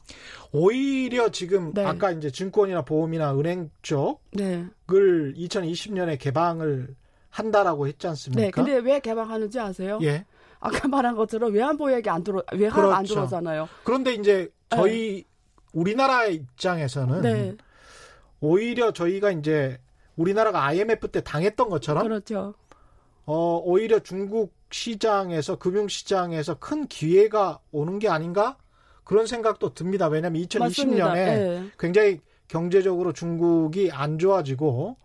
[0.52, 1.84] 오히려 지금 네.
[1.84, 3.70] 아까 이제 증권이나 보험이나 은행
[4.32, 4.64] 네.
[4.86, 6.96] 쪽을 2020년에 개방을
[7.30, 8.42] 한다라고 했지 않습니까?
[8.42, 8.50] 네.
[8.50, 9.98] 근데 왜 개방하는지 아세요?
[10.02, 10.24] 예.
[10.58, 13.14] 아까 말한 것처럼 외환보유 얘기 안 들어 외환 안 그렇죠.
[13.14, 13.68] 들어잖아요.
[13.84, 15.24] 그런데 이제 저희
[15.72, 17.56] 우리나라 입장에서는 네.
[18.44, 19.78] 오히려 저희가 이제
[20.16, 22.54] 우리나라가 IMF 때 당했던 것처럼 그렇죠.
[23.24, 28.58] 어, 오히려 중국 시장에서 금융 시장에서 큰 기회가 오는 게 아닌가
[29.02, 30.08] 그런 생각도 듭니다.
[30.08, 31.12] 왜냐하면 2020년에 맞습니다.
[31.14, 31.70] 네.
[31.78, 34.96] 굉장히 경제적으로 중국이 안 좋아지고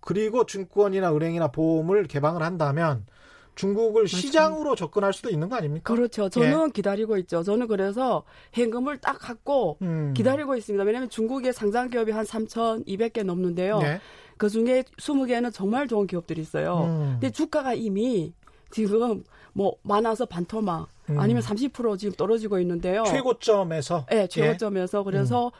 [0.00, 3.06] 그리고 증권이나 은행이나 보험을 개방을 한다면
[3.54, 5.94] 중국을 시장으로 접근할 수도 있는 거 아닙니까?
[5.94, 6.28] 그렇죠.
[6.28, 7.42] 저는 기다리고 있죠.
[7.42, 9.86] 저는 그래서 현금을 딱 갖고 예.
[9.86, 10.14] 음.
[10.14, 10.84] 기다리고 있습니다.
[10.84, 13.78] 왜냐하면 중국의 상장 기업이 한 3,200개 넘는데요.
[13.78, 14.00] 네.
[14.36, 16.84] 그 중에 20개는 정말 좋은 기업들이 있어요.
[16.84, 17.08] 음.
[17.20, 18.32] 근데 주가가 이미
[18.70, 21.18] 지금 뭐 많아서 반토막 음.
[21.20, 23.04] 아니면 30% 지금 떨어지고 있는데요.
[23.04, 25.52] 최고점에서 네, 최고점에서 그래서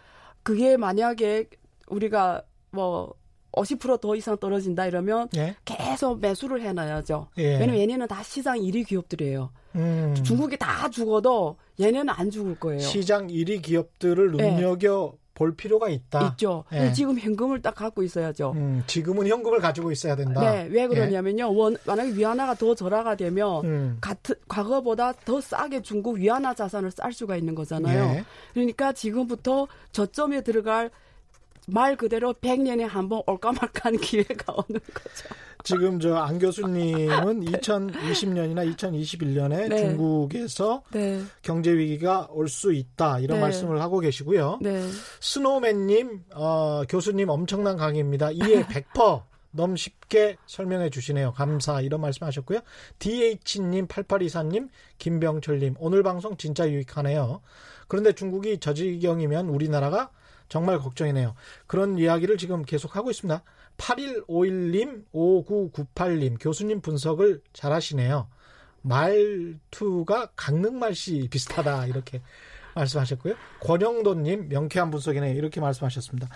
[0.42, 1.48] 그게 만약에
[1.88, 3.14] 우리가 뭐
[3.56, 5.54] 50%더 이상 떨어진다 이러면 예.
[5.64, 7.28] 계속 매수를 해놔야죠.
[7.38, 7.58] 예.
[7.58, 9.50] 왜냐면 얘네는 다 시장 1위 기업들이에요.
[9.76, 10.14] 음.
[10.22, 12.80] 중국이 다 죽어도 얘네는 안 죽을 거예요.
[12.80, 14.52] 시장 1위 기업들을 네.
[14.52, 16.28] 눈여겨 볼 필요가 있다.
[16.32, 16.64] 있죠.
[16.72, 16.92] 예.
[16.92, 18.52] 지금 현금을 딱 갖고 있어야죠.
[18.52, 20.40] 음, 지금은 현금을 가지고 있어야 된다.
[20.40, 21.52] 네, 왜 그러냐면요.
[21.52, 23.98] 원, 만약에 위안화가 더 절하가 되면 음.
[24.00, 28.14] 같은 과거보다 더 싸게 중국 위안화 자산을 쌀 수가 있는 거잖아요.
[28.14, 28.24] 예.
[28.54, 30.90] 그러니까 지금부터 저점에 들어갈
[31.68, 35.28] 말 그대로 100년에 한 번 올까 말까한 기회가 오는 거죠.
[35.62, 39.78] 지금 저 안 교수님은 2020년이나 2021년에 네.
[39.78, 43.42] 중국에서 네, 경제 위기가 올 수 있다 이런 네.
[43.42, 44.58] 말씀을 하고 계시고요.
[44.60, 44.82] 네,
[45.20, 48.30] 스노우맨님 어, 교수님 엄청난 강의입니다.
[48.32, 51.32] 이해 100% 너무 쉽게 설명해 주시네요.
[51.32, 52.60] 감사 이런 말씀하셨고요.
[52.98, 57.40] DH님 8824님 김병철님 오늘 방송 진짜 유익하네요.
[57.88, 60.10] 그런데 중국이 저지경이면 우리나라가
[60.48, 61.34] 정말 걱정이네요.
[61.66, 63.42] 그런 이야기를 지금 계속 하고 있습니다.
[63.76, 68.28] 8151님 5998님 교수님 분석을 잘 하시네요.
[68.82, 72.20] 말투가 강릉말씨 비슷하다 이렇게
[72.74, 73.34] 말씀하셨고요.
[73.60, 76.28] 권영도님 명쾌한 분석이네 이렇게 말씀하셨습니다.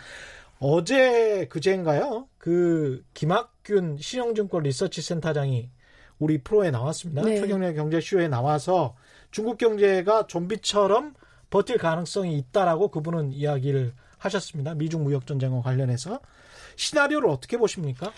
[0.60, 2.28] 어제 그제인가요?
[2.38, 5.70] 그 김학균 신영증권 리서치 센터장이
[6.18, 7.22] 우리 프로에 나왔습니다.
[7.22, 7.40] 네.
[7.40, 8.96] 최경련 경제쇼에 나와서
[9.30, 11.14] 중국 경제가 좀비처럼
[11.50, 14.74] 버틸 가능성이 있다라고 그분은 이야기를 하셨습니다.
[14.74, 16.20] 미중 무역 전쟁과 관련해서
[16.76, 18.12] 시나리오를 어떻게 보십니까?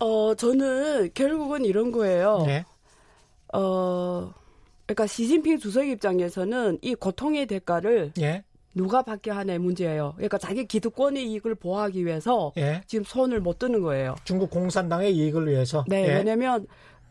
[0.00, 2.42] 어, 저는 결국은 이런 거예요.
[2.46, 2.64] 네.
[3.52, 4.32] 어,
[4.86, 8.44] 그러니까 시진핑 주석 입장에서는 이 고통의 대가를 예.
[8.74, 10.14] 누가 받게 하냐의 문제예요.
[10.16, 12.82] 그러니까 자기 기득권의 이익을 보호하기 위해서 예.
[12.86, 14.16] 지금 손을 못 드는 거예요.
[14.24, 15.84] 중국 공산당의 이익을 위해서.
[15.86, 16.14] 네, 예.
[16.16, 16.66] 왜냐면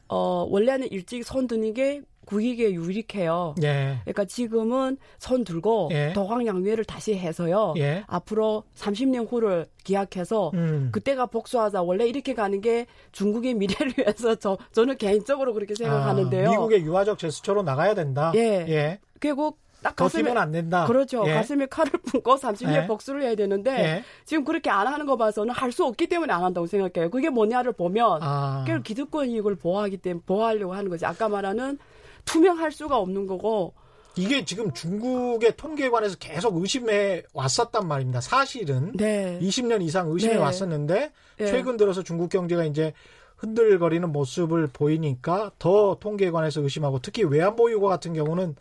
[0.10, 2.01] 어 원래는 일찍 손 드는 게
[2.34, 3.55] 국익에 유리해요.
[3.63, 3.99] 예.
[4.03, 6.13] 그러니까 지금은 손 들고 예.
[6.13, 7.73] 도광양회를 다시 해서요.
[7.77, 8.03] 예.
[8.07, 10.89] 앞으로 30년 후를 기약해서 음.
[10.91, 11.84] 그때가 복수하자.
[11.84, 16.47] 원래 이렇게 가는 게 중국의 미래를 위해서 저 저는 개인적으로 그렇게 생각하는데요.
[16.47, 18.31] 아, 미국의 유화적 제스처로 나가야 된다.
[18.36, 18.65] 예.
[18.67, 18.99] 예.
[19.19, 20.86] 그리고 딱 가슴에 안 된다.
[20.88, 21.23] 그렇죠.
[21.27, 21.34] 예.
[21.34, 22.88] 가슴에 칼을 품고 30년 예.
[22.88, 24.03] 복수를 해야 되는데 예.
[24.23, 27.09] 지금 그렇게 안 하는 거 봐서는 할 수 없기 때문에 안 한다고 생각해요.
[27.09, 28.63] 그게 뭐냐를 보면 아.
[28.65, 31.05] 그걸 기득권 이익을 보호하기 때문에 보호하려고 하는 거지.
[31.05, 31.77] 아까 말하는
[32.26, 33.74] 투명할 수가 없는 거고
[34.15, 38.21] 이게 지금 중국의 통계에 관해서 계속 의심해 왔었단 말입니다.
[38.21, 39.39] 사실은 네.
[39.41, 40.39] 20년 이상 의심해 네.
[40.39, 41.45] 왔었는데 네.
[41.45, 42.93] 최근 들어서 중국 경제가 이제
[43.38, 48.55] 흔들거리는 모습을 보이니까 더 통계에 관해서 의심하고 특히 외환 보유고 같은 경우는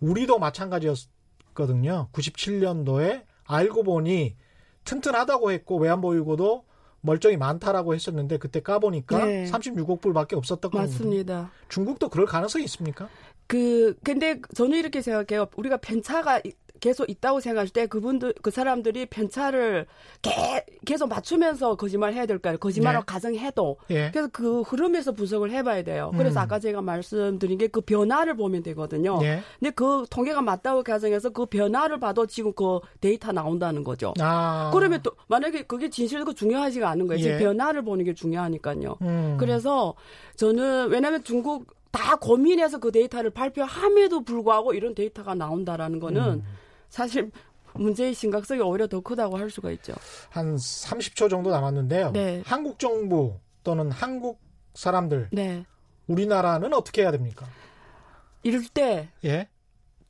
[0.00, 2.08] 우리도 마찬가지였거든요.
[2.12, 4.36] 97년도에 알고 보니
[4.84, 6.64] 튼튼하다고 했고 외환 보유고도
[7.00, 9.44] 멀쩡히 많다라고 했었는데 그때 까보니까 네.
[9.50, 10.92] 36억 불밖에 없었던 거거든요.
[10.92, 11.50] 맞습니다.
[11.68, 13.08] 중국도 그럴 가능성이 있습니까?
[13.46, 15.46] 그 근데 저는 이렇게 생각해요.
[15.56, 19.86] 우리가 편차가 이- 계속 있다고 생각할 때 그분들 그 사람들이 편차를
[20.20, 20.30] 개,
[20.84, 22.58] 계속 맞추면서 거짓말 해야 될까요?
[22.58, 23.04] 거짓말을 네.
[23.06, 24.10] 가정해도 예.
[24.10, 26.12] 그래서 그 흐름에서 분석을 해봐야 돼요.
[26.16, 26.42] 그래서 음.
[26.42, 29.18] 아까 제가 말씀드린 게 그 변화를 보면 되거든요.
[29.22, 29.40] 예.
[29.58, 34.14] 근데 그 통계가 맞다고 가정해서 그 변화를 봐도 지금 그 데이터 나온다는 거죠.
[34.20, 34.70] 아.
[34.72, 37.22] 그러면 또 만약에 그게 진실도 중요하지가 않은 거예요.
[37.22, 37.38] 지금 예.
[37.38, 38.96] 변화를 보는 게 중요하니까요.
[39.02, 39.36] 음.
[39.38, 39.94] 그래서
[40.36, 46.44] 저는 왜냐하면 중국 다 고민해서 그 데이터를 발표함에도 불구하고 이런 데이터가 나온다라는 거는 음.
[46.88, 47.30] 사실
[47.74, 49.94] 문제의 심각성이 오히려 더 크다고 할 수가 있죠.
[50.30, 52.12] 한 30초 정도 남았는데요.
[52.12, 52.42] 네.
[52.44, 54.40] 한국 정부 또는 한국
[54.74, 55.64] 사람들 네.
[56.06, 57.46] 우리나라는 어떻게 해야 됩니까?
[58.42, 59.48] 이럴 때 예.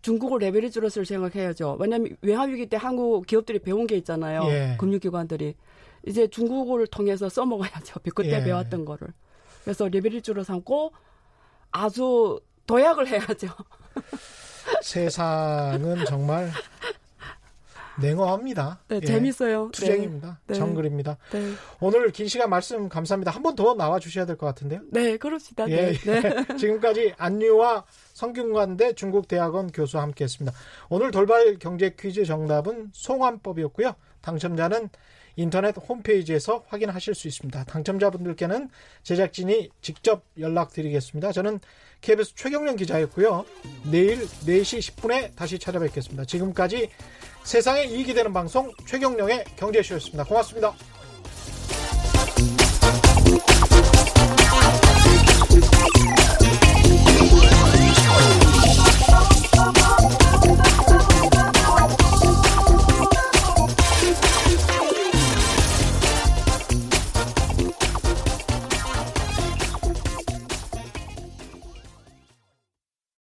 [0.02, 1.76] 중국을 레벨리지로서 생각해야죠.
[1.80, 4.44] 왜냐하면 외환위기 때 한국 기업들이 배운 게 있잖아요.
[4.46, 4.76] 예.
[4.78, 5.56] 금융기관들이
[6.06, 8.00] 이제 중국을 통해서 써먹어야죠.
[8.14, 8.44] 그때 예.
[8.44, 9.08] 배웠던 거를.
[9.64, 10.92] 그래서 레벨리지로 삼고
[11.70, 13.48] 아주 도약을 해야죠.
[14.82, 16.50] 세상은 정말
[18.00, 18.78] 냉혹합니다.
[18.86, 19.06] 네, 예.
[19.06, 19.70] 재밌어요.
[19.72, 20.38] 투쟁입니다.
[20.46, 20.54] 네.
[20.54, 21.16] 정글입니다.
[21.32, 21.40] 네.
[21.40, 21.52] 네.
[21.80, 23.32] 오늘 긴 시간 말씀 감사합니다.
[23.32, 24.82] 한 번 더 나와 주셔야 될 것 같은데요.
[24.92, 25.68] 네, 그럽시다.
[25.68, 26.20] 예, 네.
[26.20, 26.46] 네.
[26.56, 30.56] 지금까지 안유화 성균관대 중국대학원 교수와 함께했습니다.
[30.90, 33.94] 오늘 돌발 경제 퀴즈 정답은 송환법이었고요.
[34.20, 34.90] 당첨자는
[35.34, 37.64] 인터넷 홈페이지에서 확인하실 수 있습니다.
[37.64, 38.70] 당첨자분들께는
[39.02, 41.32] 제작진이 직접 연락드리겠습니다.
[41.32, 41.58] 저는
[42.00, 43.44] KBS 최경련 기자였고요.
[43.90, 46.24] 내일 4시 10분에 다시 찾아뵙겠습니다.
[46.24, 46.90] 지금까지
[47.44, 50.24] 세상에 이익이 되는 방송 최경령의 경제쇼였습니다.
[50.24, 50.74] 고맙습니다.